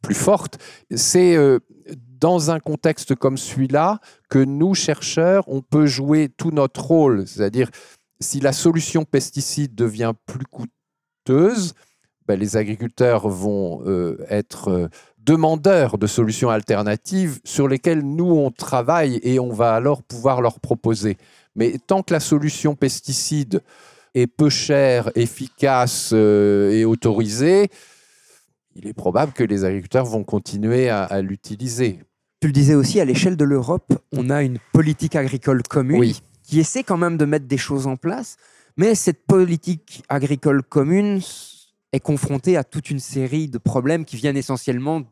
[0.03, 0.59] plus forte.
[0.95, 1.39] C'est
[2.21, 7.27] dans un contexte comme celui-là que nous, chercheurs, on peut jouer tout notre rôle.
[7.27, 7.71] C'est-à-dire,
[8.21, 11.75] si la solution pesticide devient plus coûteuse,
[12.27, 18.51] ben, les agriculteurs vont euh, être euh, demandeurs de solutions alternatives sur lesquelles nous, on
[18.51, 21.17] travaille et on va alors pouvoir leur proposer.
[21.57, 23.63] Mais tant que la solution pesticide
[24.15, 27.71] est peu chère, efficace euh, et autorisée,
[28.75, 32.01] il est probable que les agriculteurs vont continuer à, à l'utiliser.
[32.41, 36.21] Tu le disais aussi, à l'échelle de l'Europe, on a une politique agricole commune Oui.
[36.49, 38.39] Qui essaie quand même de mettre des choses en place,
[38.79, 41.21] mais cette politique agricole commune
[41.93, 45.03] est confrontée à toute une série de problèmes qui viennent essentiellement,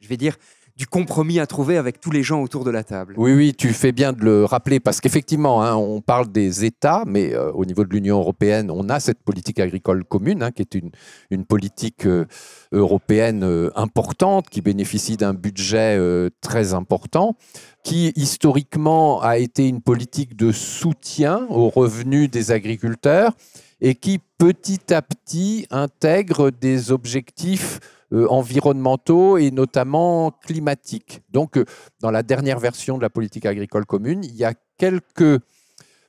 [0.00, 0.36] je vais dire,
[0.76, 3.14] du compromis à trouver avec tous les gens autour de la table.
[3.16, 7.04] Oui, oui, tu fais bien de le rappeler parce qu'effectivement, hein, on parle des États,
[7.06, 10.62] mais euh, au niveau de l'Union européenne, on a cette politique agricole commune hein, qui
[10.62, 12.26] est une, politique euh,
[12.72, 15.98] européenne euh, importante, qui bénéficie d'un budget
[16.40, 17.36] très important,
[17.84, 23.32] qui historiquement a été une politique de soutien aux revenus des agriculteurs
[23.80, 27.80] et qui petit à petit intègre des objectifs
[28.28, 31.22] environnementaux et notamment climatiques.
[31.30, 31.64] Donc, euh,
[32.00, 35.40] dans la dernière version de la politique agricole commune, il y a quelques...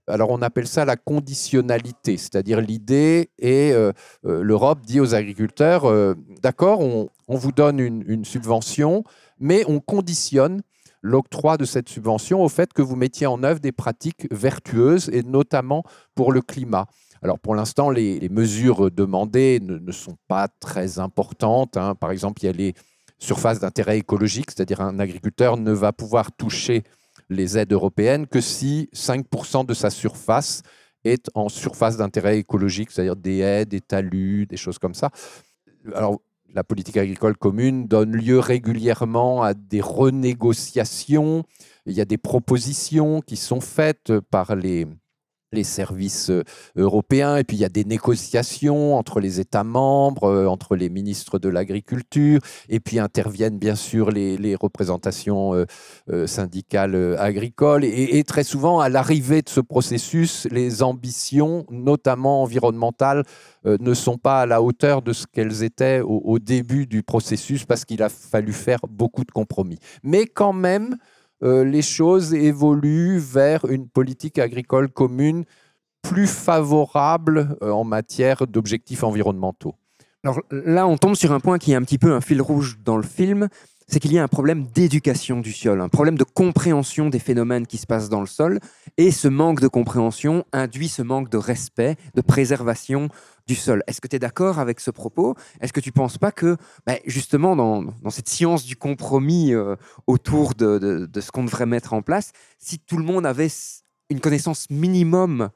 [0.08, 3.92] Alors, on appelle ça la conditionnalité, c'est-à-dire l'idée est, euh,
[4.26, 6.14] euh, l'Europe dit aux agriculteurs, euh,
[6.44, 9.04] d'accord, on, vous donne une subvention,
[9.40, 10.62] mais on conditionne
[11.06, 15.22] l'octroi de cette subvention au fait que vous mettiez en œuvre des pratiques vertueuses et
[15.22, 15.84] notamment
[16.16, 16.88] pour le climat.
[17.22, 21.78] Alors pour l'instant, les, mesures demandées ne, ne sont pas très importantes.
[21.78, 21.96] hein.
[21.96, 22.74] Par exemple, il y a les
[23.18, 26.84] surfaces d'intérêt écologique, c'est-à-dire un agriculteur ne va pouvoir toucher
[27.30, 30.62] les aides européennes que si 5% de sa surface
[31.04, 35.12] est en surface d'intérêt écologique, c'est-à-dire des haies, des talus, des choses comme ça.
[35.94, 36.20] Alors,
[36.54, 41.44] la politique agricole commune donne lieu régulièrement à des renégociations.
[41.86, 44.88] Il y a des propositions qui sont faites par les,
[45.56, 46.44] les services euh,
[46.76, 50.90] européens, et puis il y a des négociations entre les États membres, euh, entre les
[50.90, 52.40] ministres de l'Agriculture,
[52.70, 57.84] et puis interviennent bien sûr les, représentations euh, syndicales agricoles.
[57.84, 63.24] Et, très souvent, à l'arrivée de ce processus, les ambitions, notamment environnementales,
[63.66, 67.86] ne sont pas à la hauteur de ce qu'elles étaient au, début du processus, parce
[67.86, 69.80] qu'il a fallu faire beaucoup de compromis.
[70.04, 70.96] Mais quand même,
[71.46, 75.46] les choses évoluent vers une politique agricole commune
[76.10, 79.76] plus favorable euh, en matière d'objectifs environnementaux.
[80.24, 82.80] Alors là, on tombe sur un point qui est un petit peu un fil rouge
[82.84, 83.48] dans le film,
[83.88, 87.68] c'est qu'il y a un problème d'éducation du sol, un problème de compréhension des phénomènes
[87.68, 88.60] qui se passent dans le sol,
[88.98, 93.10] et ce manque de compréhension induit ce manque de respect, de préservation
[93.48, 93.84] du sol.
[93.88, 95.36] Est-ce que tu es d'accord avec ce propos?
[95.62, 99.76] Est-ce que tu ne penses pas que, ben, justement, dans, cette science du compromis euh,
[100.08, 103.52] autour de, de, de ce qu'on devrait mettre en place, si tout le monde avait
[104.10, 105.50] une connaissance minimum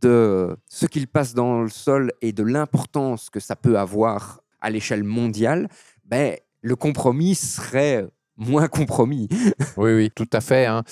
[0.00, 4.70] de ce qu'il passe dans le sol et de l'importance que ça peut avoir à
[4.70, 5.68] l'échelle mondiale,
[6.04, 6.36] ben,
[6.66, 9.28] le compromis serait moins compromis.
[9.76, 10.66] oui, oui, tout à fait.
[10.66, 10.82] Hein.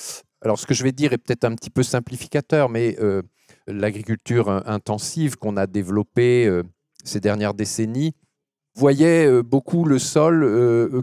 [0.40, 3.22] Alors, ce que je vais dire est peut-être un petit peu simplificateur, mais euh,
[3.66, 6.62] l'agriculture intensive qu'on a développée euh,
[7.02, 8.14] ces dernières décennies
[8.76, 10.42] voyait euh, beaucoup le sol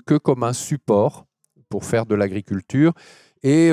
[0.06, 1.26] que comme un support
[1.70, 2.94] pour faire de l'agriculture
[3.44, 3.72] et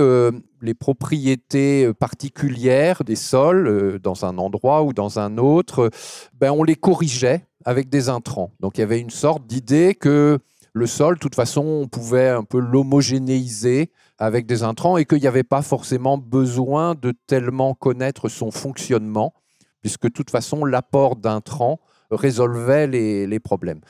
[0.63, 5.91] les propriétés particulières des sols dans un endroit ou dans un autre,
[6.33, 8.51] ben, on les corrigeait avec des intrants.
[8.61, 10.39] Donc il y avait une sorte d'idée que
[10.79, 15.21] le sol, de toute façon, on pouvait un peu l'homogénéiser avec des intrants et qu'il
[15.21, 19.35] n'y avait pas forcément besoin de tellement connaître son fonctionnement,
[19.83, 23.81] puisque de toute façon, l'apport d'intrants résolvait les, problèmes.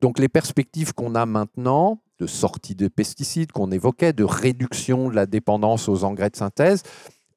[0.00, 5.14] Donc les perspectives qu'on a maintenant, de sortie de pesticides qu'on évoquait, de réduction de
[5.14, 6.82] la dépendance aux engrais de synthèse,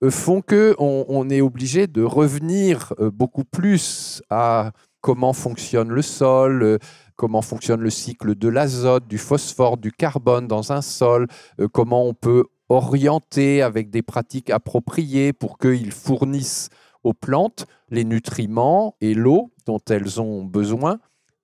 [0.04, 4.72] euh, font qu'on on est obligé de revenir euh, beaucoup plus à
[5.02, 6.78] comment fonctionne le sol, euh,
[7.18, 11.28] comment fonctionne le cycle de l'azote, du phosphore, du carbone dans un sol,
[11.74, 16.70] comment on peut orienter avec des pratiques appropriées pour qu'ils fournissent
[17.04, 21.00] aux plantes les nutriments et l'eau dont elles ont besoin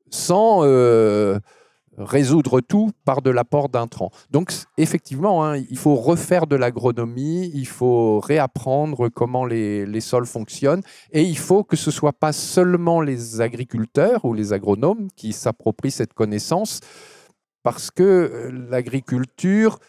[0.09, 0.62] sans...
[0.63, 1.39] Euh,
[1.97, 4.12] résoudre tout par de l'apport d'intrants.
[4.32, 10.25] Donc effectivement, hein, il faut refaire de l'agronomie, il faut réapprendre comment les, les, sols
[10.25, 15.08] fonctionnent, et il faut que ce ne soit pas seulement les agriculteurs ou les agronomes
[15.15, 16.79] qui s'approprient cette connaissance,
[17.63, 19.79] parce que euh, l'agriculture,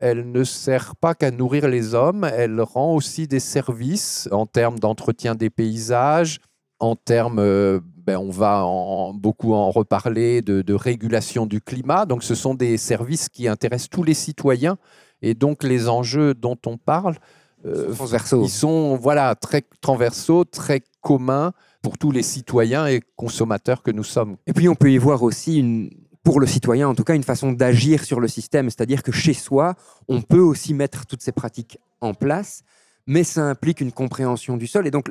[0.00, 4.78] elle ne sert pas qu'à nourrir les hommes, elle rend aussi des services en termes
[4.78, 6.40] d'entretien des paysages,
[6.80, 8.66] en termes, euh, ben, on va
[9.14, 12.06] beaucoup en reparler, de, régulation du climat.
[12.06, 14.76] Donc ce sont des services qui intéressent tous les citoyens.
[15.22, 17.16] Et donc les enjeux dont on parle,
[17.64, 17.94] euh,
[18.42, 24.04] ils sont voilà, très transversaux, très communs pour tous les citoyens et consommateurs que nous
[24.04, 24.36] sommes.
[24.46, 25.90] Et puis on peut y voir aussi une,
[26.24, 28.70] pour le citoyen, en tout cas, une façon d'agir sur le système.
[28.70, 29.74] C'est-à-dire que chez soi,
[30.08, 32.62] on peut aussi mettre toutes ces pratiques en place,
[33.06, 34.86] mais ça implique une compréhension du sol.
[34.86, 35.10] Et donc,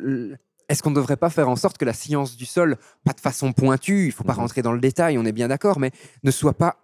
[0.71, 3.19] est-ce qu'on ne devrait pas faire en sorte que la science du sol, pas de
[3.19, 4.39] façon pointue, il ne faut pas mhm.
[4.39, 5.91] rentrer dans le détail, on est bien d'accord, mais
[6.23, 6.77] ne soit pas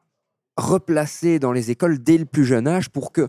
[0.58, 3.28] replacée dans les écoles dès le plus jeune âge pour que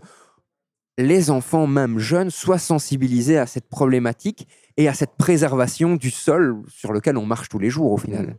[0.97, 6.61] les enfants, même jeunes, soient sensibilisés à cette problématique et à cette préservation du sol
[6.67, 8.35] sur lequel on marche tous les jours au final.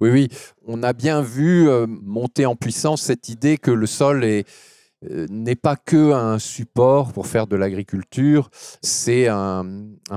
[0.00, 0.28] Oui, oui,
[0.66, 4.46] on a bien vu euh, monter en puissance cette idée que le sol est,
[5.28, 8.50] n'est pas que un support pour faire de l'agriculture,
[8.82, 9.64] c'est un,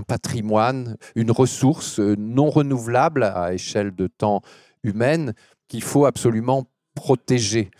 [0.08, 4.42] patrimoine, une ressource euh, non renouvelable à échelle de temps
[4.84, 5.34] humaine
[5.68, 7.72] qu'il faut absolument protéger.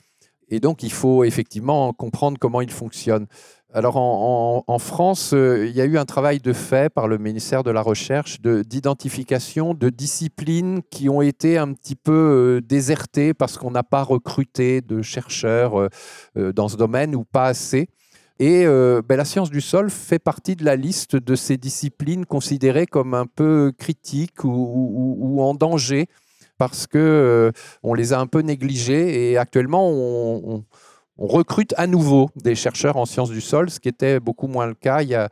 [0.50, 3.28] Et donc, il faut effectivement comprendre comment il fonctionne.
[3.74, 7.64] Alors en, France, euh, il y a eu un travail de fait par le ministère
[7.64, 13.58] de la Recherche d'identification de, disciplines qui ont été un petit peu euh, désertées parce
[13.58, 15.90] qu'on n'a pas recruté de chercheurs
[16.38, 17.90] euh, dans ce domaine ou pas assez.
[18.40, 22.86] Et ben, la science du sol fait partie de la liste de ces disciplines considérées
[22.86, 26.06] comme un peu critiques ou, en danger
[26.60, 27.52] parce que
[27.82, 30.64] on les a un peu négligées et actuellement on on
[31.18, 34.76] recrute à nouveau des chercheurs en sciences du sol, ce qui était beaucoup moins le
[34.76, 35.30] cas il y a,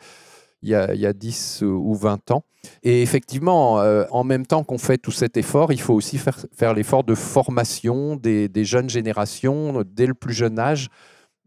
[0.62, 2.44] il y 10 ou 20 ans.
[2.84, 6.38] Et effectivement, euh, en même temps qu'on fait tout cet effort, il faut aussi faire,
[6.54, 10.90] faire l'effort de formation des, jeunes générations dès le plus jeune âge.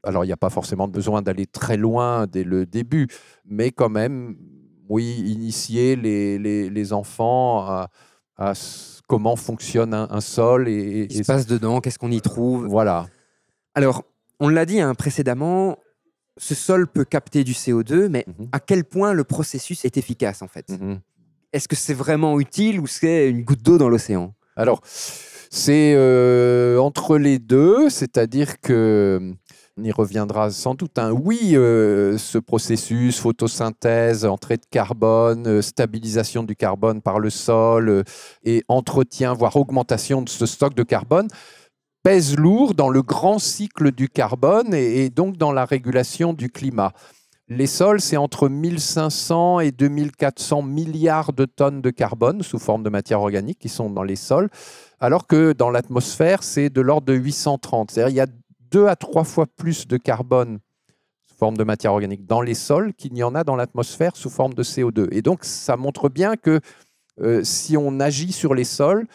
[0.05, 3.09] Alors, il n'y a pas forcément besoin d'aller très loin dès le début,
[3.45, 4.37] mais quand même,
[4.89, 7.67] oui, initier les, enfants
[8.37, 8.53] à,
[9.09, 10.69] comment fonctionne un, sol.
[10.69, 12.67] Et, Qu'est-ce qui se passe dedans Qu'est-ce qu'on y trouve?
[12.67, 13.07] Voilà.
[13.75, 14.05] Alors,
[14.41, 15.79] on l'a dit hein, précédemment,
[16.37, 18.49] ce sol peut capter du CO2, mais mhm.
[18.53, 20.69] à quel point le processus est efficace en fait?
[20.69, 21.01] Mhm.
[21.53, 24.35] Est-ce que c'est vraiment utile ou c'est une goutte d'eau dans l'océan?
[24.55, 29.35] Alors, c'est euh, entre les deux, c'est-à-dire que
[29.79, 30.99] on y reviendra sans doute.
[30.99, 31.13] un hein.
[31.13, 38.03] Oui, euh, ce processus, photosynthèse, entrée de carbone, euh, stabilisation du carbone par le sol
[38.43, 41.29] et entretien, voire augmentation de ce stock de carbone,
[42.09, 46.95] pèse lourd dans le grand cycle du carbone et, donc dans la régulation du climat.
[47.49, 52.89] Les sols, c'est entre 1500 et 2400 milliards de tonnes de carbone sous forme de
[52.89, 54.49] matière organique qui sont dans les sols,
[55.01, 57.91] alors que dans l'atmosphère, c'est de l'ordre de 830.
[57.91, 58.27] C'est-à-dire il y a
[58.71, 60.61] deux à trois fois plus de carbone
[61.27, 64.31] sous forme de matière organique dans les sols qu'il n'y en a dans l'atmosphère sous
[64.31, 65.09] forme de CO2.
[65.11, 66.61] Et donc, ça montre bien que
[67.21, 69.07] euh, si on agit sur les sols,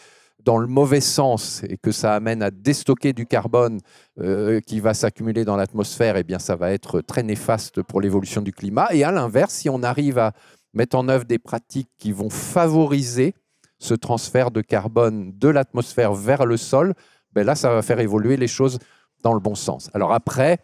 [0.44, 3.80] dans le mauvais sens et que ça amène à déstocker du carbone
[4.20, 8.42] euh, qui va s'accumuler dans l'atmosphère, eh bien ça va être très néfaste pour l'évolution
[8.42, 8.88] du climat.
[8.92, 10.32] Et à l'inverse, si on arrive à
[10.74, 13.34] mettre en œuvre des pratiques qui vont favoriser
[13.78, 16.94] ce transfert de carbone de l'atmosphère vers le sol,
[17.32, 18.78] ben là, ça va faire évoluer les choses
[19.22, 19.90] dans le bon sens.
[19.94, 20.58] Alors après,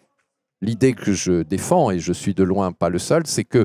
[0.60, 3.64] l'idée que je défends, et je suis de loin pas le seul, c'est que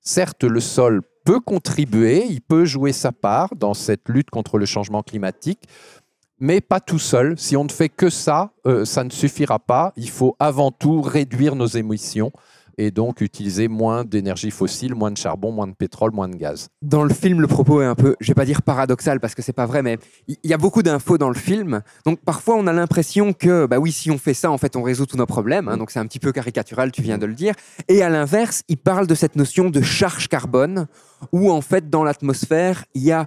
[0.00, 4.64] certes, le sol peut contribuer, il peut jouer sa part dans cette lutte contre le
[4.64, 5.64] changement climatique,
[6.38, 7.36] mais pas tout seul.
[7.36, 9.92] Si on ne fait que ça, euh, ça ne suffira pas.
[9.96, 12.30] Il faut avant tout réduire nos émissions
[12.78, 16.68] et donc utiliser moins d'énergie fossile, moins de charbon, moins de pétrole, moins de gaz.
[16.82, 19.42] Dans le film, le propos est un peu, je vais pas dire paradoxal parce que
[19.42, 21.82] c'est pas vrai, mais il y a beaucoup d'infos dans le film.
[22.04, 24.82] Donc parfois, on a l'impression que, bah oui, si on fait ça, en fait, on
[24.82, 25.68] résout tous nos problèmes.
[25.68, 25.76] Hein.
[25.76, 27.54] donc c'est un petit peu caricatural, tu viens de le dire.
[27.88, 30.86] Et à l'inverse, il parle de cette notion de charge carbone,
[31.32, 33.26] où en fait, dans l'atmosphère, il y a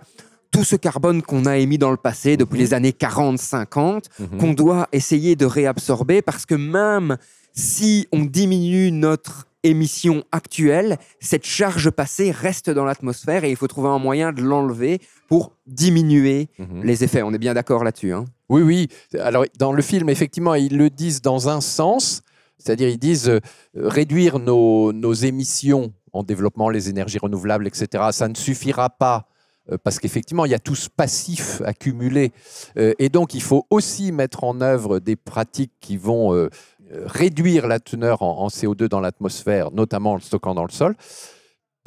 [0.52, 4.38] tout ce carbone qu'on a émis dans le passé depuis les années 40-50, mhm.
[4.40, 7.18] qu'on doit essayer de réabsorber parce que même
[7.60, 13.68] si on diminue notre émission actuelle, cette charge passée reste dans l'atmosphère et il faut
[13.68, 16.84] trouver un moyen de l'enlever pour diminuer mhm.
[16.84, 17.22] les effets.
[17.22, 18.14] On est bien d'accord là-dessus.
[18.14, 18.88] Hein oui, oui.
[19.20, 22.22] Alors, dans le film, effectivement, ils le disent dans un sens,
[22.58, 23.42] c'est-à-dire ils disent euh,
[23.76, 28.06] réduire nos, nos, émissions en développant les énergies renouvelables, etc.
[28.12, 29.28] Ça ne suffira pas
[29.72, 32.32] euh, parce qu'effectivement, il y a tout ce passif accumulé.
[32.78, 36.50] Euh, et donc, il faut aussi mettre en œuvre des pratiques qui vont euh,
[36.92, 40.96] réduire la teneur en, en CO2 dans l'atmosphère, notamment en le stockant dans le sol.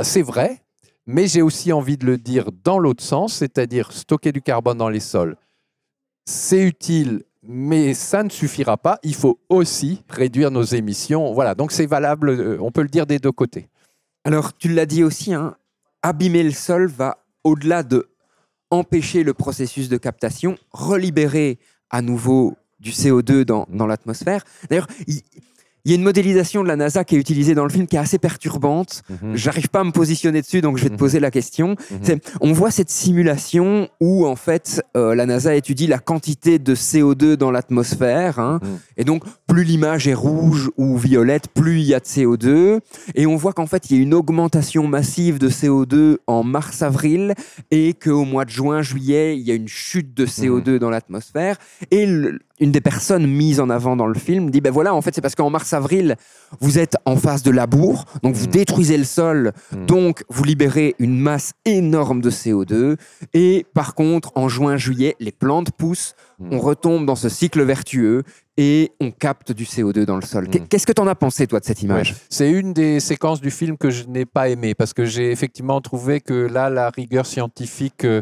[0.01, 0.63] C'est vrai,
[1.07, 4.89] mais j'ai aussi envie de le dire dans l'autre sens, c'est-à-dire stocker du carbone dans
[4.89, 5.37] les sols.
[6.27, 8.99] C'est utile, mais ça ne suffira pas.
[9.03, 11.33] Il faut aussi réduire nos émissions.
[11.33, 13.69] Voilà, donc c'est valable, euh, on peut le dire des deux côtés.
[14.25, 15.57] Alors, tu l'as dit aussi, hein,
[16.03, 18.09] abîmer le sol va au-delà de
[18.71, 21.59] empêcher le processus de captation, relibérer
[21.91, 24.45] à nouveau du CO2 dans, dans l'atmosphère.
[24.69, 25.21] D'ailleurs, il,
[25.85, 27.97] il y a une modélisation de la NASA qui est utilisée dans le film qui
[27.97, 29.03] est assez perturbante.
[29.11, 29.35] Mhm.
[29.35, 30.99] J'arrive pas à me positionner dessus, donc je vais te Mhm.
[31.01, 31.75] poser la question.
[31.91, 32.21] Mhm.
[32.41, 37.35] On voit cette simulation où en fait euh, la NASA étudie la quantité de CO2
[37.37, 38.61] dans l'atmosphère, hein.
[38.63, 38.79] Mhm.
[38.97, 42.79] et donc plus l'image est rouge ou violette, plus il y a de CO2.
[43.17, 47.35] Et on voit qu'en fait il y a une augmentation massive de CO2 en mars-avril,
[47.73, 51.57] et qu'au mois de juin-juillet il y a une chute de CO2 dans l'atmosphère.
[51.91, 55.01] Et le- une des personnes mises en avant dans le film dit ben voilà en
[55.01, 56.17] fait c'est parce qu'en mars-avril
[56.61, 58.51] vous êtes en phase de labour, donc vous Mhm.
[58.53, 59.87] détruisez le sol, Mhm.
[59.87, 62.97] donc vous libérez une masse énorme de CO2.
[63.33, 66.49] Et par contre, en juin-juillet, les plantes poussent, Mhm.
[66.53, 68.23] on retombe dans ce cycle vertueux
[68.57, 70.47] et on capte du CO2 dans le sol.
[70.47, 70.69] Mhm.
[70.69, 73.51] Qu'est-ce que tu en as pensé, toi, de cette image C'est une des séquences du
[73.51, 77.25] film que je n'ai pas aimé parce que j'ai effectivement trouvé que là, la rigueur
[77.25, 78.21] scientifique euh,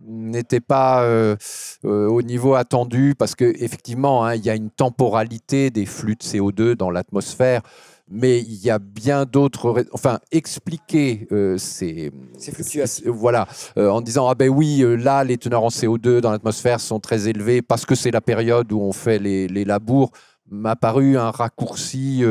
[0.00, 1.36] n'était pas euh,
[1.84, 6.16] euh, au niveau attendu parce que effectivement, hein, il y a une temporalité des flux
[6.16, 7.62] de CO2 dans l'atmosphère.
[8.10, 9.84] Mais il y a bien d'autres.
[9.92, 12.10] Enfin, expliquer euh, ces,
[12.52, 13.12] fluctuations.
[13.12, 13.46] Voilà,
[13.78, 16.98] euh, en disant ah ben oui, euh, là les teneurs en CO2 dans l'atmosphère sont
[16.98, 20.10] très élevées parce que c'est la période où on fait les, les labours
[20.50, 22.24] m'a paru un raccourci,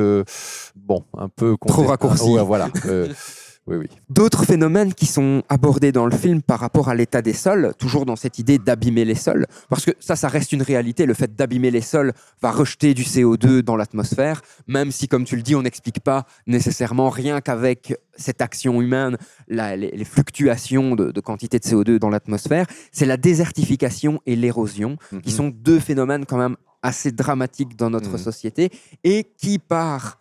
[0.75, 2.29] bon, un peu Trop raccourci.
[2.31, 2.67] Ouais, voilà.
[3.69, 3.87] oui, oui.
[4.09, 8.05] D'autres phénomènes qui sont abordés dans le film par rapport à l'état des sols, toujours
[8.05, 11.05] dans cette idée d'abîmer les sols, parce que ça, ça reste une réalité.
[11.05, 15.35] Le fait d'abîmer les sols va rejeter du CO2 dans l'atmosphère, même si, comme tu
[15.35, 19.17] le dis, on n'explique pas nécessairement rien qu'avec cette action humaine,
[19.47, 22.65] la- les, les fluctuations de, de quantité de CO2 dans l'atmosphère.
[22.91, 25.35] C'est la désertification et l'érosion, qui Mhm.
[25.37, 28.17] sont deux phénomènes quand même assez dramatiques dans notre Mhm.
[28.17, 28.69] société
[29.03, 30.19] et qui, par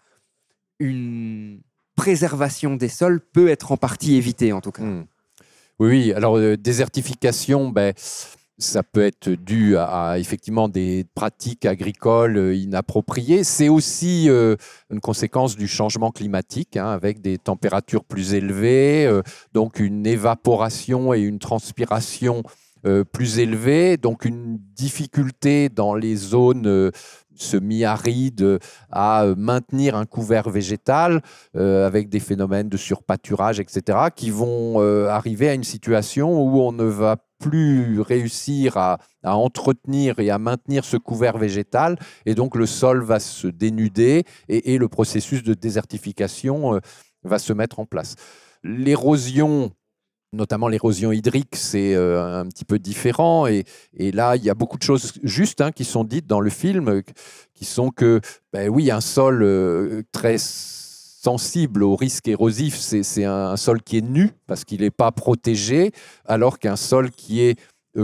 [0.80, 1.61] une
[1.99, 4.84] préservation des sols, peut être en partie évitée en tout cas.
[4.84, 5.05] Hmm.
[5.80, 6.12] Oui.
[6.12, 7.92] Alors, euh, désertification, ben,
[8.59, 13.42] ça peut être dû à, effectivement des pratiques agricoles euh, inappropriées.
[13.44, 14.57] C'est aussi euh,
[14.90, 19.20] une conséquence du changement climatique, hein, avec des températures plus élevées,
[19.53, 22.42] donc une évaporation et une transpiration
[23.12, 26.92] plus élevées, donc une difficulté dans les zones
[27.43, 28.59] semi-arides euh,
[28.91, 31.22] à euh, maintenir un couvert végétal
[31.57, 36.61] euh, avec des phénomènes de surpâturage, etc., qui vont euh, arriver à une situation où
[36.61, 42.34] on ne va plus réussir à, à entretenir et à maintenir ce couvert végétal, et
[42.34, 46.80] donc le sol va se dénuder et, le processus de désertification
[47.22, 48.16] va se mettre en place.
[48.64, 49.70] L'érosion
[50.32, 53.46] notamment l'érosion hydrique, c'est euh, un petit peu différent.
[53.46, 53.64] Et,
[53.98, 56.88] là, il y a beaucoup de choses justes hein, qui sont dites dans le film,
[56.88, 57.02] euh,
[57.54, 58.20] qui sont que,
[58.52, 64.02] ben oui, un sol euh, très sensible au risque érosif, c'est un, sol qui est
[64.02, 65.90] nu parce qu'il n'est pas protégé,
[66.24, 67.58] alors qu'un sol qui est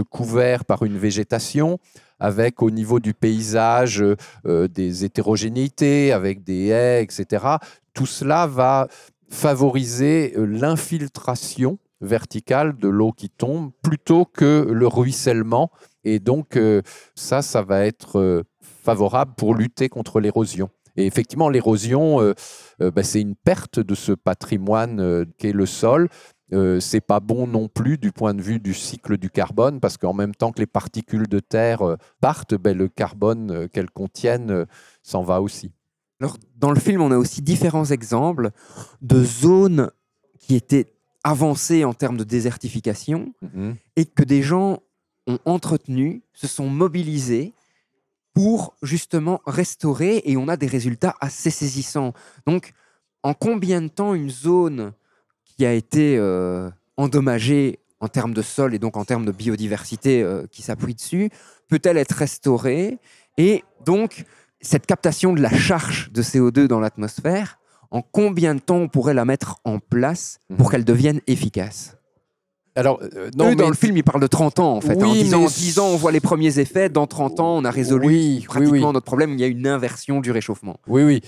[0.09, 1.79] couvert par une végétation,
[2.19, 4.03] avec au niveau du paysage
[4.43, 7.45] des hétérogénéités, avec des haies, etc.
[7.93, 8.89] Tout cela va
[9.29, 15.71] favoriser l'infiltration verticale de l'eau qui tombe plutôt que le ruissellement.
[16.03, 16.81] Et donc, euh,
[17.15, 20.69] ça, ça va être euh, favorable pour lutter contre l'érosion.
[20.95, 22.33] Et effectivement, l'érosion, euh,
[22.79, 26.07] bah, c'est une perte de ce patrimoine qu'est le sol.
[26.79, 30.13] C'est pas bon non plus du point de vue du cycle du carbone, parce qu'en
[30.13, 34.65] même temps que les particules de terre partent, ben, le carbone qu'elles contiennent
[35.03, 35.73] s'en va aussi.
[36.21, 38.51] Alors, dans le film, on a aussi différents exemples
[39.01, 39.91] de zones
[40.39, 40.94] qui étaient
[41.25, 43.71] avancées en termes de désertification mmh.
[43.95, 44.83] et que des gens
[45.25, 47.53] ont entretenu, se sont mobilisés
[48.35, 52.13] pour justement restaurer et on a des résultats assez saisissants.
[52.45, 52.73] Donc,
[53.23, 54.93] en combien de temps une zone
[55.43, 60.21] qui a été euh, endommagée en termes de sol et donc en termes de biodiversité
[60.21, 61.31] euh, qui s'appuie dessus
[61.69, 62.99] peut-elle être restaurée
[63.39, 64.25] Et donc,
[64.61, 67.57] cette captation de la charge de CO2 dans l'atmosphère,
[67.91, 70.71] en combien de temps on pourrait la mettre en place pour mmh.
[70.71, 71.95] qu'elle devienne efficace?
[72.75, 74.95] Alors, euh, non, Eux, mais dans le film, ils parlent de 30 ans, en fait.
[74.95, 75.45] Oui, en, disant, mais...
[75.45, 76.89] en 10 ans, on voit les premiers effets.
[76.89, 78.93] Dans 30 ans, on a résolu oui, pratiquement oui, oui.
[78.93, 79.31] notre problème.
[79.33, 80.77] Il y a une inversion du réchauffement.
[80.87, 81.21] Oui, oui.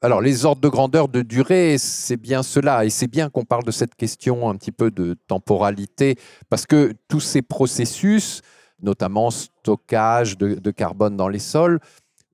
[0.00, 2.86] Alors, les ordres de grandeur de durée, c'est bien cela.
[2.86, 6.16] Et c'est bien qu'on parle de cette question un petit peu de temporalité,
[6.48, 8.40] parce que tous ces processus,
[8.82, 11.78] notamment stockage de, de carbone dans les sols,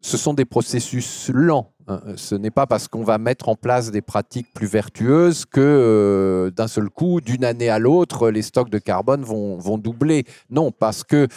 [0.01, 1.72] ce sont des processus lents.
[1.89, 2.01] Hein.
[2.16, 6.51] Ce n'est pas parce qu'on va mettre en place des pratiques plus vertueuses que euh,
[6.51, 10.24] d'un seul coup, d'une année à l'autre, les stocks de carbone vont, vont doubler.
[10.51, 11.28] Non, parce que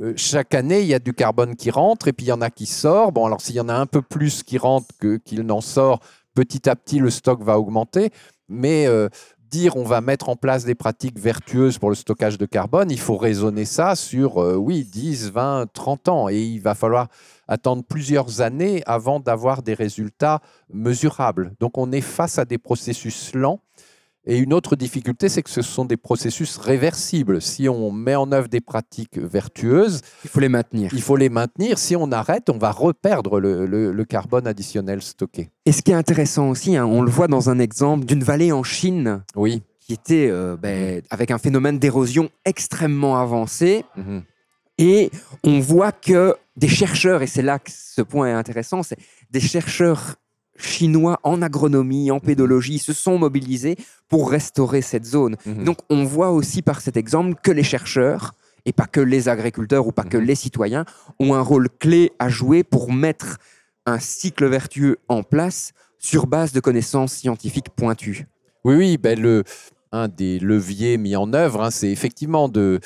[0.00, 2.40] euh, chaque année, il y a du carbone qui rentre et puis il y en
[2.40, 3.12] a qui sort.
[3.12, 4.86] Bon, alors s'il y en a un peu plus qui rentre
[5.24, 6.00] qu'il n'en sort,
[6.34, 8.10] petit à petit, le stock va augmenter.
[8.48, 9.08] Mais euh,
[9.52, 12.98] dire on va mettre en place des pratiques vertueuses pour le stockage de carbone, il
[12.98, 16.28] faut raisonner ça sur, euh, oui, 10, 20, 30 ans.
[16.30, 17.08] Et il va falloir
[17.46, 20.40] attendre plusieurs années avant d'avoir des résultats
[20.72, 21.52] mesurables.
[21.60, 23.60] Donc on est face à des processus lents.
[24.24, 27.42] Et une autre difficulté, c'est que ce sont des processus réversibles.
[27.42, 30.90] Si on met en œuvre des pratiques vertueuses, Il faut les maintenir.
[30.92, 31.76] il faut les maintenir.
[31.78, 35.50] Si on arrête, on va reperdre le, le- le carbone additionnel stocké.
[35.66, 38.52] Et ce qui est intéressant aussi, hein, on le voit dans un exemple d'une vallée
[38.52, 39.62] en Chine Oui.
[39.80, 43.84] qui était euh, ben, avec un phénomène d'érosion extrêmement avancé.
[43.96, 44.22] Mhm.
[44.78, 45.10] Et
[45.44, 48.96] on voit que des chercheurs, et c'est là que ce point est intéressant, c'est
[49.30, 50.14] des chercheurs
[50.56, 53.76] chinois en agronomie, en pédologie, se sont mobilisés
[54.08, 55.36] pour restaurer cette zone.
[55.46, 55.64] Mhm.
[55.64, 58.34] Donc on voit aussi par cet exemple que les chercheurs,
[58.64, 60.24] et pas que les agriculteurs ou pas que Mhm.
[60.24, 60.84] les citoyens,
[61.18, 63.38] ont un rôle clé à jouer pour mettre
[63.86, 68.26] un cycle vertueux en place sur base de connaissances scientifiques pointues.
[68.64, 69.42] Oui, oui, ben le,
[69.90, 72.78] un des leviers mis en œuvre, hein, c'est effectivement de,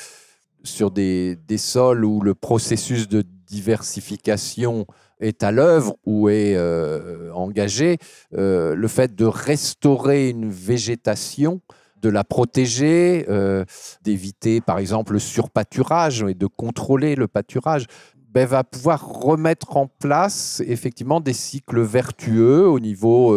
[0.63, 4.87] sur des, des sols où le processus de diversification
[5.19, 7.97] est à l'œuvre ou est euh, engagé,
[8.35, 11.61] euh, le fait de restaurer une végétation,
[12.01, 13.65] de la protéger, euh,
[14.03, 17.85] d'éviter par exemple le surpâturage et de contrôler le pâturage,
[18.29, 23.35] ben, va pouvoir remettre en place effectivement des cycles vertueux au niveau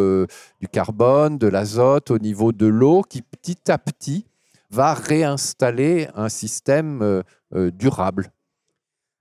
[0.60, 4.26] du carbone, de l'azote, au niveau de l'eau, qui petit à petit
[4.70, 7.22] va réinstaller un système
[7.52, 8.30] durable.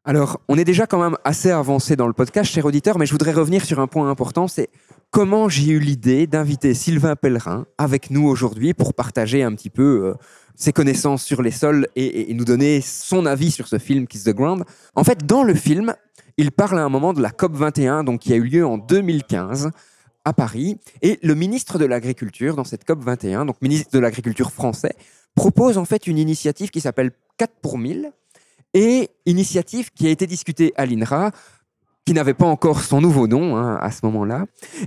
[0.06, 3.12] Alors, on est déjà quand même assez avancé dans le podcast, cher auditeur, mais je
[3.12, 4.70] voudrais revenir sur un point important, c'est
[5.12, 10.06] comment j'ai eu l'idée d'inviter Sylvain Pellerin avec nous aujourd'hui pour partager un petit peu
[10.06, 10.14] euh,
[10.56, 14.24] ses connaissances sur les sols et, et- nous donner son avis sur ce film Kiss
[14.24, 14.64] the Ground.
[14.95, 15.93] En fait, dans le film,
[16.38, 18.78] il parle à un moment de la COP 21, donc qui a eu lieu en
[18.78, 19.70] 2015
[20.26, 24.52] à Paris, et le ministre de l'Agriculture dans cette COP 21, donc ministre de l'Agriculture
[24.52, 24.93] français,
[25.36, 28.12] propose en fait une initiative qui s'appelle 4 pour 1000
[28.74, 31.32] et initiative qui a été discutée à l'INRA,
[32.05, 34.45] qui n'avait pas encore son nouveau nom hein, à ce moment-là.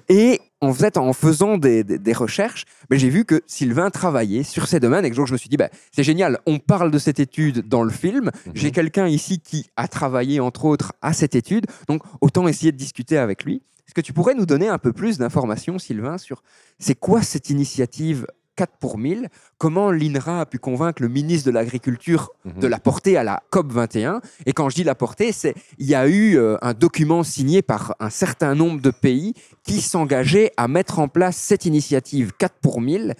[0.09, 4.43] Et en, fait, en faisant des, des- des recherches, ben, j'ai vu que Sylvain travaillait
[4.43, 6.91] sur ces domaines et que donc je me suis dit, ben, c'est génial, on parle
[6.91, 8.31] de cette étude dans le film.
[8.55, 12.77] J'ai quelqu'un ici qui a travaillé, entre autres, à cette étude, donc autant essayer de
[12.77, 13.63] discuter avec lui.
[13.87, 16.43] Est-ce que tu pourrais nous donner un peu plus d'informations, Sylvain, sur
[16.81, 18.27] c'est quoi cette initiative
[18.57, 19.29] 4 pour 1000
[19.59, 23.73] Comment l'INRA a pu convaincre le ministre de l'Agriculture de la porter à la COP
[23.73, 27.23] 21 Et quand je dis la porter, c'est il y a eu euh, un document
[27.23, 29.35] signé par un certain nombre de pays
[29.65, 33.15] qui s'engageaient à mettre en place cette initiative 4 pour 1000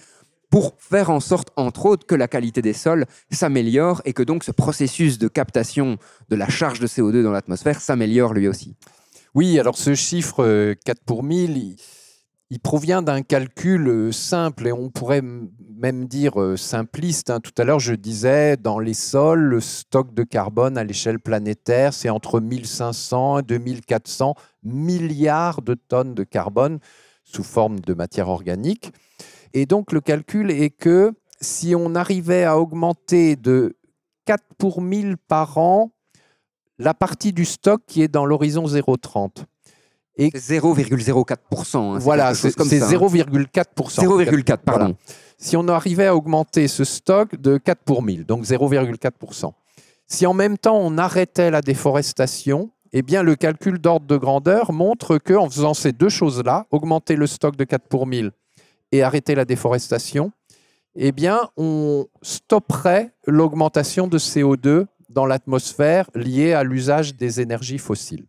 [0.49, 4.43] pour faire en sorte, entre autres, que la qualité des sols s'améliore et que donc
[4.43, 5.97] ce processus de captation
[6.29, 8.75] de la charge de CO2 dans l'atmosphère s'améliore lui aussi.
[9.33, 11.75] Oui, alors ce chiffre euh, 4 pour 1000, il,
[12.53, 17.31] il provient d'un calcul euh, simple et on pourrait même dire euh, simpliste.
[17.31, 17.39] hein.
[17.39, 21.95] Tout à l'heure, je disais, dans les sols, le stock de carbone à l'échelle planétaire,
[21.95, 26.77] c'est entre 1500 et 2400 milliards de tonnes de carbone
[27.23, 28.93] sous forme de matière organique.
[29.55, 33.77] Et donc, le calcul est que si on arrivait à augmenter de
[34.25, 35.91] 4 pour 1000 par an
[36.77, 39.45] la partie du stock qui est dans l'horizon 0,30.
[40.17, 41.77] Et C'est 0,04%.
[41.95, 42.91] hein, voilà, c'est comme c'est ça, hein.
[42.91, 44.05] 0,4%.
[44.05, 44.95] 0,4, pardon.
[45.37, 49.51] Si on arrivait à augmenter ce stock de 4 pour 1000, donc 0,4%,
[50.05, 54.71] si en même temps on arrêtait la déforestation, eh bien le calcul d'ordre de grandeur
[54.71, 58.31] montre qu'en faisant ces deux choses-là, augmenter le stock de 4 pour 1000
[58.91, 60.31] et arrêter la déforestation,
[60.95, 68.25] eh bien on stopperait l'augmentation de CO2 dans l'atmosphère liée à l'usage des énergies fossiles.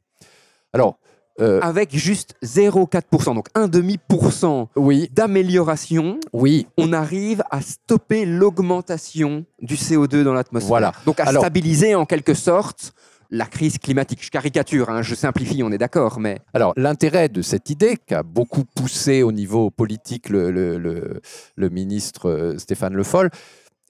[0.72, 0.99] Alors,
[1.41, 7.61] euh, Avec juste 0,4%, donc un demi pour cent oui, d'amélioration, oui, on arrive à
[7.61, 10.68] stopper l'augmentation du CO2 dans l'atmosphère.
[10.68, 10.93] Voilà.
[11.07, 12.93] Donc à Alors- stabiliser en quelque sorte
[13.30, 14.22] la crise climatique.
[14.24, 18.22] Je caricature, hein, je simplifie, on est d'accord, mais Alors, l'intérêt de cette idée qu'a
[18.22, 21.20] beaucoup poussé au niveau politique le, le- le-
[21.57, 23.30] le ministre euh, Stéphane Le Foll,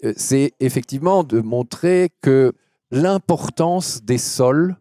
[0.04, 2.52] euh, c'est effectivement de montrer que
[2.90, 4.76] l'importance des sols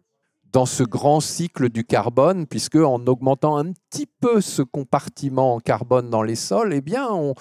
[0.54, 5.58] dans ce grand cycle du carbone, puisque en augmentant un petit peu ce compartiment en
[5.60, 7.34] carbone dans les sols, eh bien, on...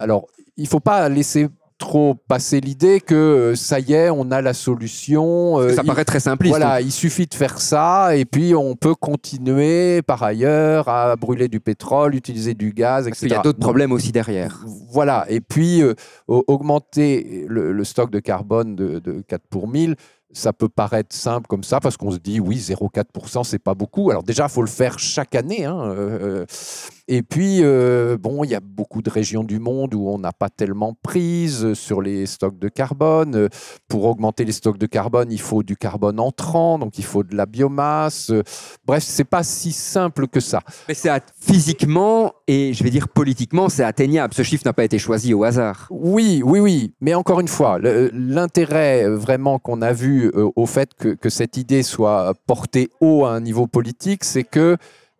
[0.00, 1.48] alors il faut pas laisser
[1.78, 5.60] trop passer l'idée que euh, ça y est, on a la solution.
[5.60, 6.56] euh, Ça il- paraît très simpliste.
[6.56, 11.46] Voilà, il suffit de faire ça et puis on peut continuer par ailleurs à brûler
[11.46, 13.20] du pétrole, utiliser du gaz, Parce etc.
[13.28, 14.60] qu'il y a d'autres problèmes aussi derrière.
[14.90, 15.94] Voilà, et puis euh,
[16.26, 19.94] au- augmenter le, le stock de carbone de, de 4 pour 1000,
[20.32, 24.10] ça peut paraître simple comme ça parce qu'on se dit oui, 0,4%, c'est pas beaucoup.
[24.10, 25.64] Alors déjà, il faut le faire chaque année.
[25.64, 26.44] hein, euh,
[27.10, 30.32] et puis, euh, bon, il y a beaucoup de régions du monde où on n'a
[30.32, 33.48] pas tellement prise sur les stocks de carbone.
[33.88, 37.34] Pour augmenter les stocks de carbone, il faut du carbone entrant, donc il faut de
[37.34, 38.30] la biomasse.
[38.84, 40.60] Bref, c'est pas si simple que ça.
[40.86, 44.34] Mais c'est physiquement et je vais dire politiquement, c'est atteignable.
[44.34, 45.86] Ce chiffre n'a pas été choisi au hasard.
[45.90, 46.92] Oui, oui, oui.
[47.00, 47.78] Mais encore une fois,
[48.12, 53.24] l'intérêt vraiment qu'on a vu euh, au fait que, que cette idée soit portée haut
[53.24, 54.76] à un niveau politique, c'est que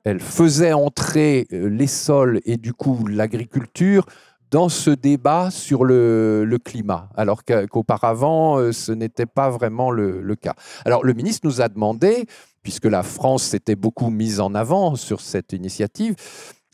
[0.09, 4.07] elle faisait entrer euh, les sols et du coup l'agriculture
[4.51, 10.55] dans ce débat sur le, climat, alors qu'auparavant, euh, ce n'était pas vraiment le, cas.
[10.87, 12.25] Alors le ministre nous a demandé,
[12.63, 16.15] puisque la France s'était beaucoup mise en avant sur cette initiative,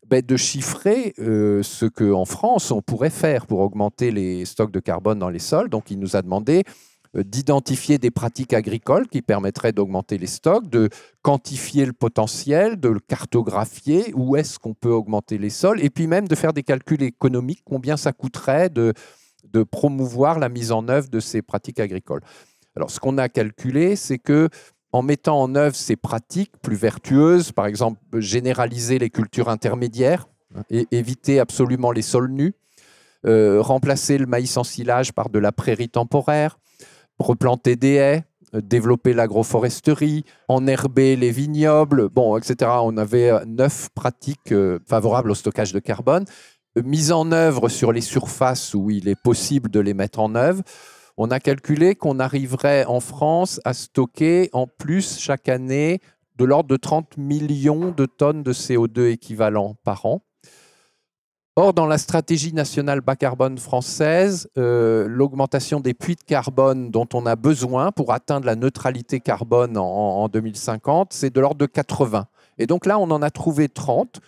[0.06, 4.80] ben, de chiffrer euh, ce qu'en France, on pourrait faire pour augmenter les stocks de
[4.80, 5.68] carbone dans les sols.
[5.68, 6.62] Donc, il nous a demandé
[7.22, 10.88] d'identifier des pratiques agricoles qui permettraient d'augmenter les stocks, de
[11.22, 16.06] quantifier le potentiel, de le cartographier, où est-ce qu'on peut augmenter les sols, et puis
[16.06, 18.92] même de faire des calculs économiques, combien ça coûterait de,
[19.70, 22.22] promouvoir la mise en œuvre de ces pratiques agricoles.
[22.74, 24.48] Alors, ce qu'on a calculé, c'est que
[24.90, 30.26] en mettant en œuvre ces pratiques plus vertueuses, par exemple généraliser les cultures intermédiaires
[30.70, 32.54] et éviter absolument les sols nus,
[33.26, 36.58] euh, remplacer le maïs en silage par de la prairie temporaire,
[37.18, 42.70] replanter des haies, euh, développer l'agroforesterie, enherber les vignobles, bon, etc.
[42.82, 46.24] On avait euh, neuf pratiques euh, favorables au stockage de carbone,
[46.76, 50.62] mise en œuvre sur les surfaces où il est possible de les mettre en œuvre.
[51.16, 56.00] On a calculé qu'on arriverait en France à stocker en plus chaque année
[56.36, 60.22] de l'ordre de 30 millions de tonnes de CO2 équivalent par an.
[61.56, 67.06] Or, dans la stratégie nationale bas carbone française, euh, l'augmentation des puits de carbone dont
[67.14, 71.66] on a besoin pour atteindre la neutralité carbone en, en 2050, c'est de l'ordre de
[71.66, 72.26] 80.
[72.58, 74.20] Et donc là, on en a trouvé 30.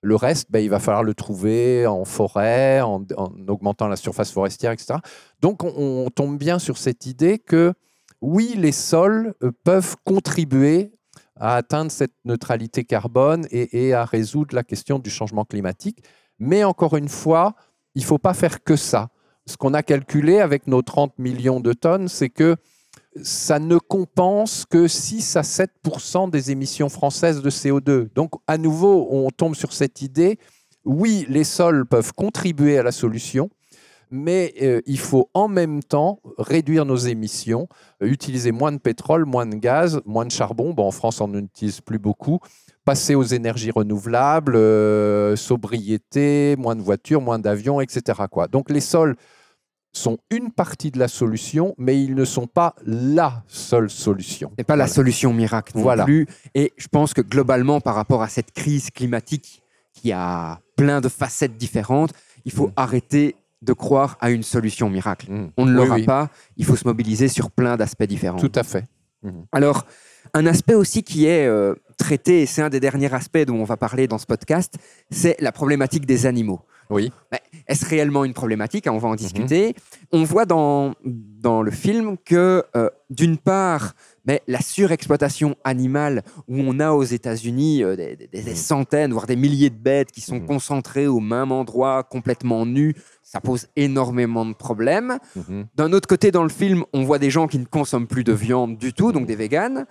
[0.00, 4.30] Le reste, ben, il va falloir le trouver en forêt, en, en augmentant la surface
[4.30, 5.00] forestière, etc.
[5.40, 7.72] Donc, on, tombe bien sur cette idée que
[8.20, 10.92] oui, les sols euh, peuvent contribuer
[11.34, 16.04] à atteindre cette neutralité carbone et à résoudre la question du changement climatique.
[16.44, 17.54] Mais encore une fois,
[17.94, 19.08] il ne faut pas faire que ça.
[19.46, 22.56] Ce qu'on a calculé avec nos 30 millions de tonnes, c'est que
[23.22, 25.70] ça ne compense que 6 à 7
[26.30, 28.12] des émissions françaises de CO2.
[28.14, 30.38] Donc, à nouveau, on tombe sur cette idée,
[30.84, 33.48] oui, les sols peuvent contribuer à la solution,
[34.10, 37.68] mais euh, il faut en même temps réduire nos émissions,
[38.02, 40.74] utiliser moins de pétrole, moins de gaz, moins de charbon.
[40.74, 42.40] Bon, en France, on n'utilise plus beaucoup.
[42.84, 48.20] Passer aux énergies renouvelables, euh, sobriété, moins de voitures, moins d'avions, etc.
[48.30, 48.46] Quoi.
[48.48, 49.16] Donc les sols
[49.92, 54.50] sont une partie de la solution, mais ils ne sont pas la seule solution.
[54.58, 56.04] C'est pas la solution miracle non Voilà.
[56.04, 56.26] plus.
[56.54, 59.62] Et je pense que globalement, par rapport à cette crise climatique
[59.92, 62.12] qui a plein de facettes différentes,
[62.44, 62.72] il faut Mm.
[62.76, 65.30] arrêter de croire à une solution miracle.
[65.30, 65.50] Mm.
[65.56, 66.04] On ne l'aura oui.
[66.04, 66.28] pas.
[66.56, 68.38] Il faut se mobiliser sur plein d'aspects différents.
[68.40, 68.84] Tout à fait.
[69.52, 69.86] Alors,
[70.34, 73.64] un aspect aussi qui est euh, traité, et c'est un des derniers aspects dont on
[73.64, 74.74] va parler dans ce podcast,
[75.10, 76.60] c'est la problématique des animaux.
[76.90, 77.10] Oui.
[77.66, 78.86] Est-ce réellement une problématique?
[78.90, 79.74] On va en discuter.
[80.12, 83.94] On voit dans, dans le film que, euh, d'une part,
[84.26, 89.26] mais la surexploitation animale, où on a aux États-Unis euh, des, des- des centaines, voire
[89.26, 90.46] des milliers de bêtes qui sont Mhm.
[90.46, 95.16] concentrées au même endroit, complètement nues, ça pose énormément de problèmes.
[95.36, 95.66] Mhm.
[95.76, 98.32] D'un autre côté, dans le film, on voit des gens qui ne consomment plus de
[98.34, 99.86] viande du tout, donc des véganes.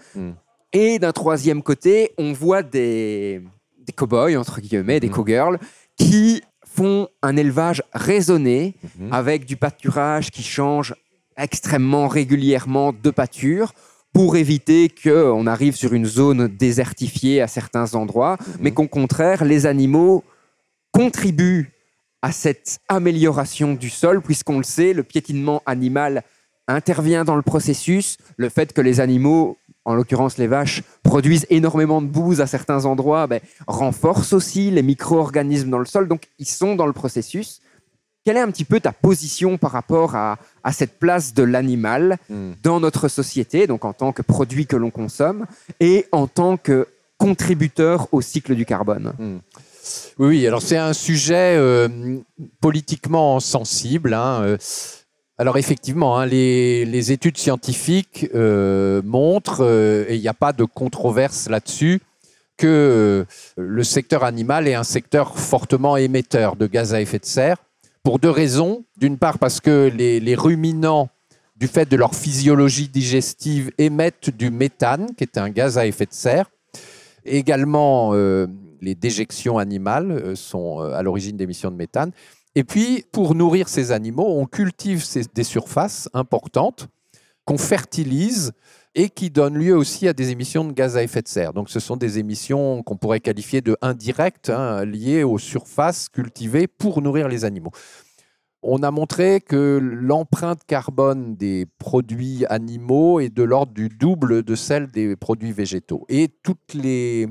[0.74, 3.42] Et d'un troisième côté, on voit des,
[3.86, 5.14] des cow-boys, entre guillemets, des Mhm.
[5.14, 5.60] cow-girls,
[5.98, 9.14] qui font un élevage raisonné Mhm.
[9.14, 10.96] avec du pâturage qui change
[11.38, 13.74] extrêmement régulièrement de pâture
[14.14, 19.66] pour éviter qu'on arrive sur une zone désertifiée à certains endroits, mais qu'au contraire, les
[19.66, 20.24] animaux
[20.92, 21.72] contribuent
[22.22, 26.24] à cette amélioration du sol, puisqu'on le sait, le piétinement animal
[26.68, 32.02] intervient dans le processus, le fait que les animaux, en l'occurrence les vaches, produisent énormément
[32.02, 36.48] de bouse à certains endroits, ben, renforce aussi les micro-organismes dans le sol, donc ils
[36.48, 37.62] sont dans le processus.
[38.26, 42.18] Quelle est un petit peu ta position par rapport à, à cette place de l'animal
[42.30, 42.52] Hmm.
[42.64, 45.46] dans notre société, donc en tant que produit que l'on consomme,
[45.82, 49.14] et en tant que contributeur au cycle du carbone?
[50.18, 51.90] Oui, oui, alors c'est un sujet euh,
[52.62, 54.14] politiquement sensible.
[54.14, 54.58] hein, euh.
[55.40, 60.64] Alors effectivement, hein, les, études scientifiques euh, montrent, euh, et il n'y a pas de
[60.64, 62.02] controverse là-dessus,
[62.56, 63.26] que euh,
[63.58, 67.58] le secteur animal est un secteur fortement émetteur de gaz à effet de serre,
[68.04, 68.86] pour deux raisons.
[68.98, 71.10] D'une part parce que les, ruminants,
[71.56, 76.06] du fait de leur physiologie digestive, émettent du méthane, qui est un gaz à effet
[76.06, 76.52] de serre.
[77.26, 78.14] Également,
[78.82, 82.12] les déjections animales sont à l'origine d'émissions de méthane.
[82.56, 86.88] Et puis, pour nourrir ces animaux, on cultive des surfaces importantes
[87.46, 88.54] qu'on fertilise
[88.96, 91.54] et qui donnent lieu aussi à des émissions de gaz à effet de serre.
[91.54, 96.68] Donc, ce sont des émissions qu'on pourrait qualifier de indirectes, hein, liées aux surfaces cultivées
[96.68, 97.72] pour nourrir les animaux.
[98.62, 104.56] On a montré que l'empreinte carbone des produits animaux est de l'ordre du double de
[104.56, 106.06] celle des produits végétaux.
[106.08, 107.28] Et toutes les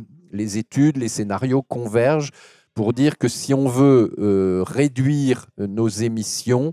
[0.59, 2.33] études, les scénarios convergent
[2.75, 6.73] pour dire que si on veut euh, réduire nos émissions,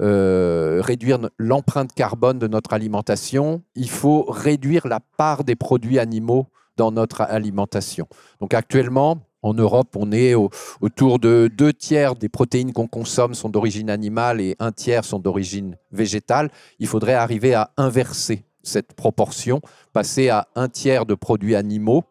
[0.00, 6.46] euh, réduire l'empreinte carbone de notre alimentation, il faut réduire la part des produits animaux
[6.76, 8.06] dans notre alimentation.
[8.40, 10.50] Donc actuellement, en Europe, on est au-
[10.80, 15.18] autour de deux tiers des protéines qu'on consomme sont d'origine animale et un tiers sont
[15.18, 16.50] d'origine végétale.
[16.78, 19.60] Il faudrait arriver à inverser cette proportion,
[19.92, 22.04] passer à un tiers de produits animaux,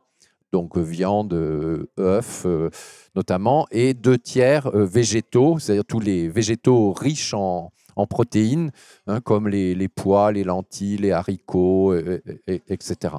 [0.57, 2.71] donc euh, viande, euh, œufs euh,
[3.15, 7.71] notamment, et deux tiers végétaux, c'est-à-dire tous les végétaux riches en,
[8.09, 8.71] protéines,
[9.07, 11.95] hein, comme les, pois, les lentilles, les haricots,
[12.47, 13.15] etc.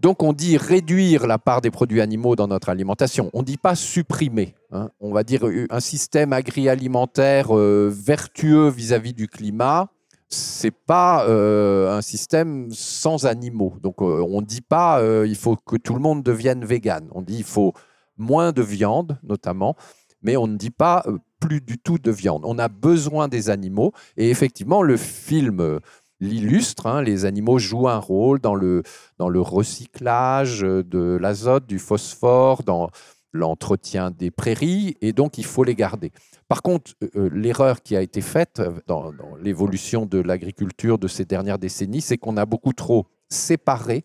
[0.00, 3.30] Donc on dit réduire la part des produits animaux dans notre alimentation.
[3.34, 4.54] On ne dit pas supprimer.
[4.72, 4.88] hein.
[4.98, 9.88] On va dire un système agri-alimentaire vertueux vis-à-vis du climat.
[10.30, 13.74] C'est pas euh, un système sans animaux.
[13.82, 17.08] Donc euh, on ne dit pas euh, il faut que tout le monde devienne vegan.
[17.12, 17.72] On dit il faut
[18.16, 19.76] moins de viande notamment,
[20.22, 22.42] mais on ne dit pas euh, plus du tout de viande.
[22.44, 25.78] On a besoin des animaux et effectivement le film
[26.20, 26.86] l'illustre.
[26.86, 27.02] hein.
[27.02, 28.82] les animaux jouent un rôle dans le
[29.18, 32.90] dans le recyclage de l'azote, du phosphore, dans
[33.34, 36.12] l'entretien des prairies, et donc il faut les garder.
[36.48, 39.12] Par contre, euh, l'erreur qui a été faite dans,
[39.42, 44.04] l'évolution de l'agriculture de ces dernières décennies, c'est qu'on a beaucoup trop séparé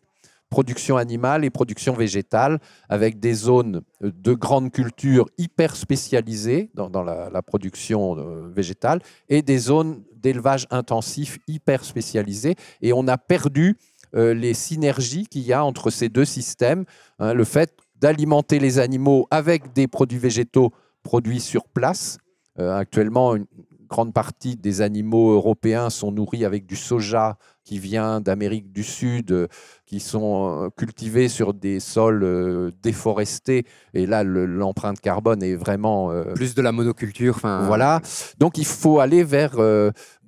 [0.49, 2.59] production animale et production végétale,
[2.89, 8.99] avec des zones de grande culture hyper spécialisées dans, la, production euh, végétale
[9.29, 12.55] et des zones d'élevage intensif hyper spécialisées.
[12.81, 13.77] Et on a perdu
[14.15, 16.85] euh, les synergies qu'il y a entre ces deux systèmes.
[17.19, 20.71] hein, le fait d'alimenter les animaux avec des produits végétaux
[21.03, 22.17] produits sur place.
[22.59, 23.45] Euh, actuellement, une
[23.89, 29.31] grande partie des animaux européens sont nourris avec du soja qui vient d'Amérique du Sud,
[29.31, 29.47] euh,
[29.85, 33.65] qui sont euh, cultivés sur des sols déforestés.
[33.93, 37.35] Et là, le- l'empreinte carbone est vraiment Plus de la monoculture.
[37.35, 38.01] enfin, voilà.
[38.37, 39.53] Donc il faut aller vers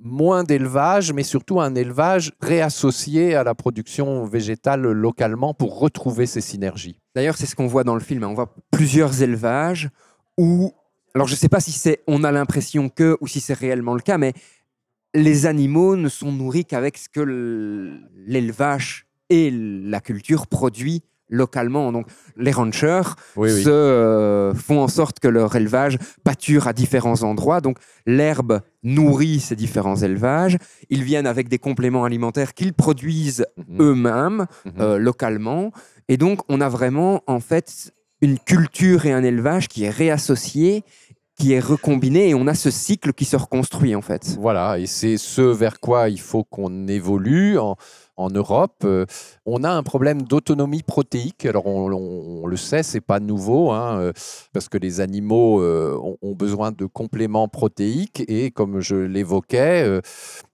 [0.04, 6.42] moins d'élevage, mais surtout un élevage réassocié à la production végétale localement pour retrouver ces
[6.42, 6.98] synergies.
[7.16, 8.24] D'ailleurs, c'est ce qu'on voit dans le film.
[8.24, 8.30] hein.
[8.30, 9.90] On voit plusieurs élevages
[10.38, 10.74] où,
[11.14, 13.94] alors je ne sais pas si c'est, on a l'impression que, ou si c'est réellement
[13.94, 14.34] le cas, mais
[15.14, 17.22] les animaux ne sont nourris qu'avec ce que
[18.16, 21.92] l'élevage et la culture produit localement.
[21.92, 22.06] Donc,
[22.38, 23.02] les ranchers
[23.64, 27.62] se euh, font en sorte que leur élevage pâture à différents endroits.
[27.62, 30.58] Donc, l'herbe nourrit ces différents élevages.
[30.90, 33.78] Ils viennent avec des compléments alimentaires qu'ils produisent Mhm.
[33.82, 34.72] eux-mêmes Mhm.
[34.80, 35.72] euh, localement.
[36.10, 40.84] Et donc, on a vraiment, en fait, une culture et un élevage qui est réassocié,
[41.42, 44.38] qui est recombiné, et on a ce cycle qui se reconstruit, en fait.
[44.40, 47.76] Voilà, et c'est ce vers quoi il faut qu'on évolue en,
[48.36, 48.84] Europe.
[48.84, 49.08] Euh,
[49.48, 51.48] on a un problème d'autonomie protéique.
[51.48, 54.14] Alors, on, le sait, c'est pas nouveau, hein, euh,
[54.54, 60.02] parce que les animaux euh, ont, ont besoin de compléments protéiques, et comme je l'évoquais,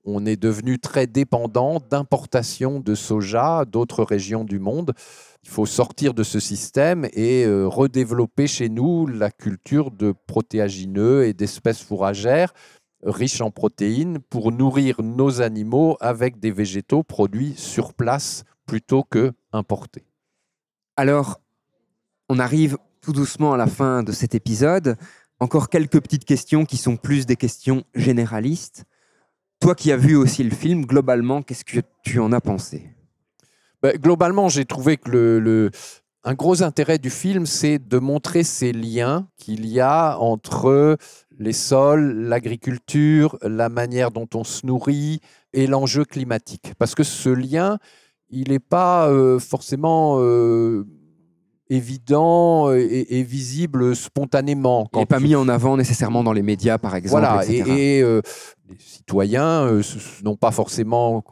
[0.05, 4.93] on est devenu très dépendant d'importations de soja d'autres régions du monde.
[5.47, 11.25] Il faut sortir de ce système et euh, redévelopper chez nous la culture de protéagineux
[11.25, 12.53] et d'espèces fourragères
[13.03, 19.31] riches en protéines pour nourrir nos animaux avec des végétaux produits sur place plutôt que
[19.53, 20.03] importés.
[20.97, 21.39] Alors,
[22.27, 24.97] on arrive tout doucement à la fin de cet épisode.
[25.39, 28.83] Encore quelques petites questions qui sont plus des questions généralistes.
[29.61, 32.96] Toi qui as vu aussi le film, globalement, qu'est-ce que tu en as pensé?
[33.87, 35.71] Ben, globalement, j'ai trouvé que le, le-
[36.25, 40.97] un gros intérêt du film, c'est de montrer ces liens qu'il y a entre
[41.39, 45.21] les sols, l'agriculture, la manière dont on se nourrit
[45.53, 46.73] et l'enjeu climatique.
[46.77, 47.77] Parce que ce lien,
[48.29, 50.85] il n'est pas euh, forcément euh,
[51.69, 54.89] évident et, visible spontanément.
[54.95, 57.21] il n'est pas mis en avant nécessairement dans les médias, par exemple.
[57.25, 58.21] Voilà, et, euh,
[58.67, 59.79] les citoyens
[60.25, 61.23] n'ont pas forcément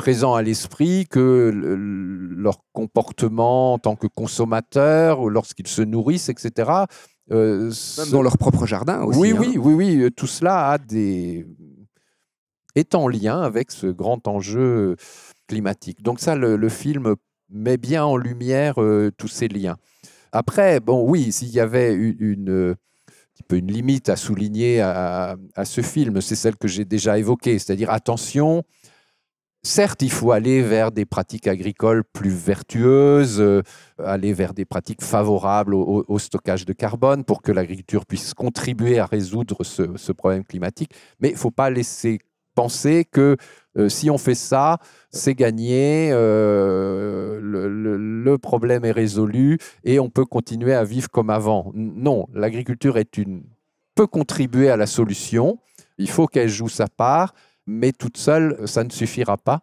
[0.00, 6.86] présent à l'esprit que leur comportement en tant que consommateur, lorsqu'ils se nourrissent, etc.,
[7.32, 7.70] euh,
[8.10, 9.18] dans leur propre jardin aussi.
[9.18, 9.36] Oui, hein.
[9.38, 9.96] oui, oui, oui.
[9.98, 11.46] Euh, tout cela a des...
[12.74, 14.96] est en lien avec ce grand enjeu
[15.46, 16.02] climatique.
[16.02, 17.14] Donc ça, le, film
[17.50, 19.76] met bien en lumière euh, tous ces liens.
[20.32, 22.74] Après, bon, oui, s'il y avait une,
[23.52, 28.64] une limite à souligner à ce film, c'est celle que j'ai déjà évoquée, c'est-à-dire attention,
[29.62, 33.60] Certes, il faut aller vers des pratiques agricoles plus vertueuses, euh,
[34.02, 39.04] aller vers des pratiques favorables au, stockage de carbone pour que l'agriculture puisse contribuer à
[39.04, 40.92] résoudre ce, problème climatique.
[41.20, 42.20] Mais il ne faut pas laisser
[42.54, 43.36] penser que
[43.76, 44.78] euh, si on fait ça,
[45.10, 51.70] c'est gagné, euh, le, problème est résolu et on peut continuer à vivre comme avant.
[51.74, 52.98] Non, l'agriculture
[53.94, 55.58] peut contribuer à la solution.
[55.98, 57.34] Il faut qu'elle joue sa part
[57.66, 59.62] mais toute seule, ça ne suffira pas.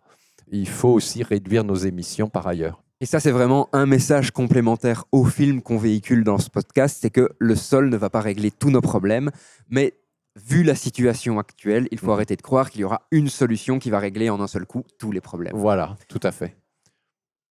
[0.52, 2.84] Il faut aussi réduire nos émissions par ailleurs.
[3.00, 7.12] Et ça, c'est vraiment un message complémentaire au film qu'on véhicule dans ce podcast, c'est
[7.12, 9.30] que le sol ne va pas régler tous nos problèmes,
[9.70, 9.94] mais
[10.36, 12.14] vu la situation actuelle, il faut mhm.
[12.14, 14.84] arrêter de croire qu'il y aura une solution qui va régler en un seul coup
[14.98, 15.54] tous les problèmes.
[15.56, 16.56] Voilà, tout à fait.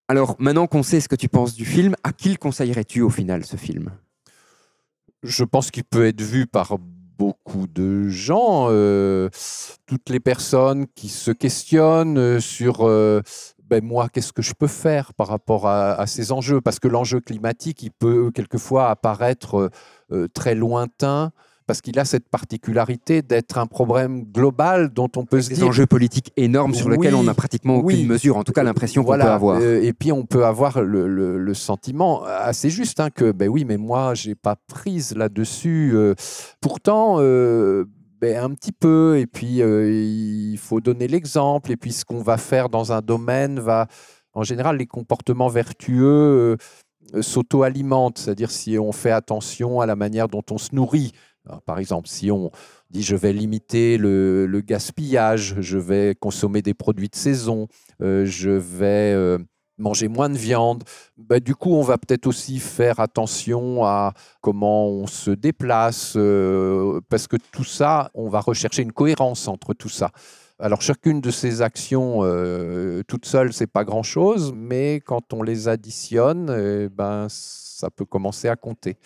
[0.09, 3.09] Alors, maintenant qu'on sait ce que tu penses du film, à qui le conseillerais-tu au
[3.09, 3.91] final, ce film?
[5.23, 6.77] Je pense qu'il peut être vu par
[7.17, 9.29] beaucoup de gens, euh,
[9.85, 13.21] toutes les personnes qui se questionnent euh, sur euh,
[13.67, 16.61] ben moi, qu'est-ce que je peux faire par rapport à, ces enjeux?
[16.61, 19.69] Parce que l'enjeu climatique, il peut quelquefois apparaître
[20.33, 21.33] très lointain
[21.67, 25.57] parce qu'il a cette particularité d'être un problème global dont on peut se dire...
[25.57, 29.03] Des enjeux politiques énormes sur lesquels on n'a pratiquement aucune mesure, en tout cas l'impression
[29.03, 29.59] qu'on peut avoir.
[29.61, 33.77] Euh, et puis on peut avoir le, sentiment assez juste hein, que, ben oui, mais
[33.77, 35.91] moi, j'ai pas prise là-dessus.
[35.93, 36.15] Euh.
[36.61, 37.17] pourtant...
[37.19, 37.85] Euh,
[38.19, 42.37] ben, un petit peu, et puis il faut donner l'exemple, et puis ce qu'on va
[42.37, 43.85] faire dans un domaine va,
[44.33, 46.57] en général, les comportements vertueux
[47.21, 51.11] s'auto-alimentent, c'est-à-dire si on fait attention à la manière dont on se nourrit,
[51.65, 52.51] par exemple, si on
[52.89, 57.67] dit je vais limiter le, gaspillage, je vais consommer des produits de saison,
[58.01, 59.37] euh, je vais euh,
[59.77, 60.83] manger moins de viande,
[61.17, 66.99] bah, du coup, on va peut-être aussi faire attention à comment on se déplace, euh,
[67.09, 70.11] parce que tout ça, on va rechercher une cohérence entre tout ça.
[70.59, 72.21] Alors chacune de ces actions
[73.07, 78.55] toute seule, c'est pas grand-chose, mais quand on les additionne, ben ça peut commencer à
[78.55, 78.97] compter.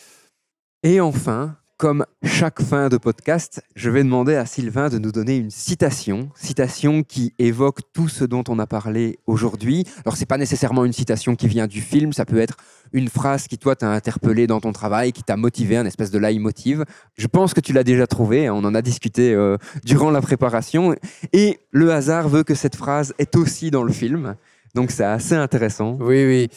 [0.81, 5.37] Et enfin, comme chaque fin de podcast, je vais demander à Sylvain de nous donner
[5.37, 9.87] une citation, citation qui évoque tout ce dont on a parlé aujourd'hui.
[10.05, 12.57] Alors c'est pas nécessairement une citation qui vient du film, ça peut être
[12.93, 16.19] une phrase qui toi t'a interpellé dans ton travail, qui t'a motivé, un espèce de
[16.19, 16.85] leitmotiv.
[17.17, 20.21] Je pense que tu l'as déjà trouvé, hein, on en a discuté euh, durant la
[20.21, 20.93] préparation,
[21.33, 24.35] et le hasard veut que cette phrase est aussi dans le film.
[24.73, 25.97] Donc c'est assez intéressant.
[25.99, 26.49] Oui, oui,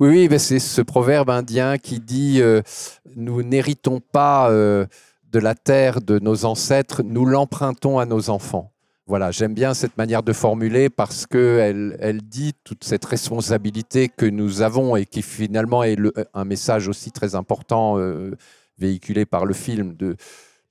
[0.00, 2.62] oui, oui c'est ce proverbe indien qui dit euh,
[3.14, 4.86] nous n'héritons pas euh,
[5.30, 8.72] de la terre de nos ancêtres, nous l'empruntons à nos enfants.
[9.06, 14.26] Voilà, j'aime bien cette manière de formuler parce qu'elle elle dit toute cette responsabilité que
[14.26, 15.96] nous avons et qui finalement est
[16.34, 18.32] un message aussi très important euh,
[18.78, 20.16] véhiculé par le film de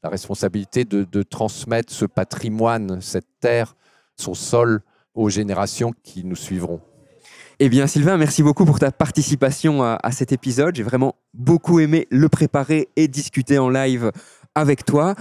[0.04, 3.76] la responsabilité de transmettre ce patrimoine, cette terre,
[4.16, 4.82] son sol
[5.18, 6.80] aux générations qui nous suivront.
[7.60, 10.76] Eh bien, Sylvain, merci beaucoup pour ta participation à, cet épisode.
[10.76, 14.12] J'ai vraiment beaucoup aimé le préparer et discuter en live
[14.54, 15.16] avec toi.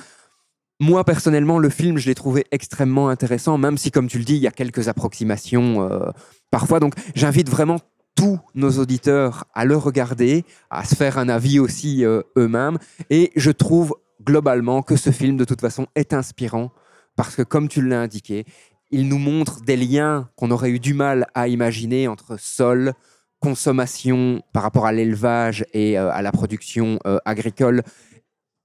[0.79, 4.37] Moi, personnellement, le film, je l'ai trouvé extrêmement intéressant, même si, comme tu le dis,
[4.37, 6.11] il y a quelques approximations euh,
[6.51, 6.79] parfois.
[6.79, 7.79] Donc, j'invite vraiment
[8.15, 12.77] tous nos auditeurs à le regarder, à se faire un avis aussi euh, eux-mêmes.
[13.09, 16.71] Et je trouve globalement que ce film, de toute façon, est inspirant
[17.17, 18.45] parce que, comme tu l'as indiqué,
[18.91, 22.93] il nous montre des liens qu'on aurait eu du mal à imaginer entre sol,
[23.41, 27.83] consommation par rapport à l'élevage et euh, à la production euh, agricole,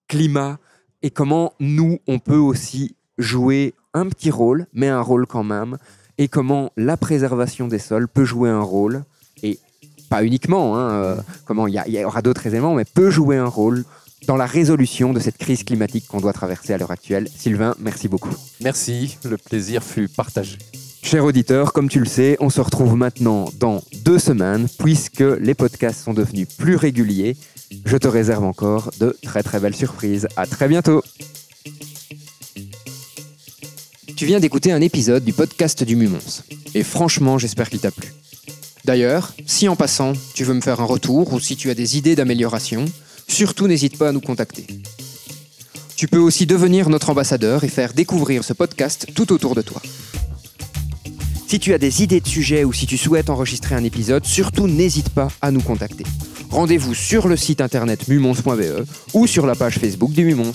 [0.08, 0.58] climat,
[1.02, 5.78] et comment nous, on peut aussi jouer un petit rôle, mais un rôle quand même,
[6.18, 9.04] et comment la préservation des sols peut jouer un rôle,
[9.44, 9.60] et
[10.10, 11.16] pas uniquement, hein, euh,
[11.46, 13.84] comment il y, y, aura d'autres éléments, mais peut jouer un rôle
[14.28, 17.28] dans la résolution de cette crise climatique qu'on doit traverser à l'heure actuelle.
[17.36, 18.34] Sylvain, merci beaucoup.
[18.62, 20.58] Merci, le plaisir fut partagé.
[21.04, 25.56] Cher auditeur, comme tu le sais, on se retrouve maintenant dans deux semaines, puisque les
[25.56, 27.36] podcasts sont devenus plus réguliers.
[27.86, 30.28] Je te réserve encore de très très belles surprises.
[30.36, 31.04] À très bientôt.
[34.16, 36.44] Tu viens d'écouter un épisode du podcast du Mumons.
[36.76, 38.14] Et franchement, j'espère qu'il t'a plu.
[38.86, 41.98] D'ailleurs, si en passant, tu veux me faire un retour ou si tu as des
[41.98, 42.86] idées d'amélioration,
[43.32, 44.68] surtout n'hésite pas à nous contacter.
[45.96, 49.82] Tu peux aussi devenir notre ambassadeur et faire découvrir ce podcast tout autour de toi.
[51.48, 54.68] Si tu as des idées de sujets ou si tu souhaites enregistrer un épisode, surtout
[54.68, 56.06] n'hésite pas à nous contacter.
[56.50, 60.54] Rendez-vous sur le site internet mumons.be ou sur la page Facebook du Mumons.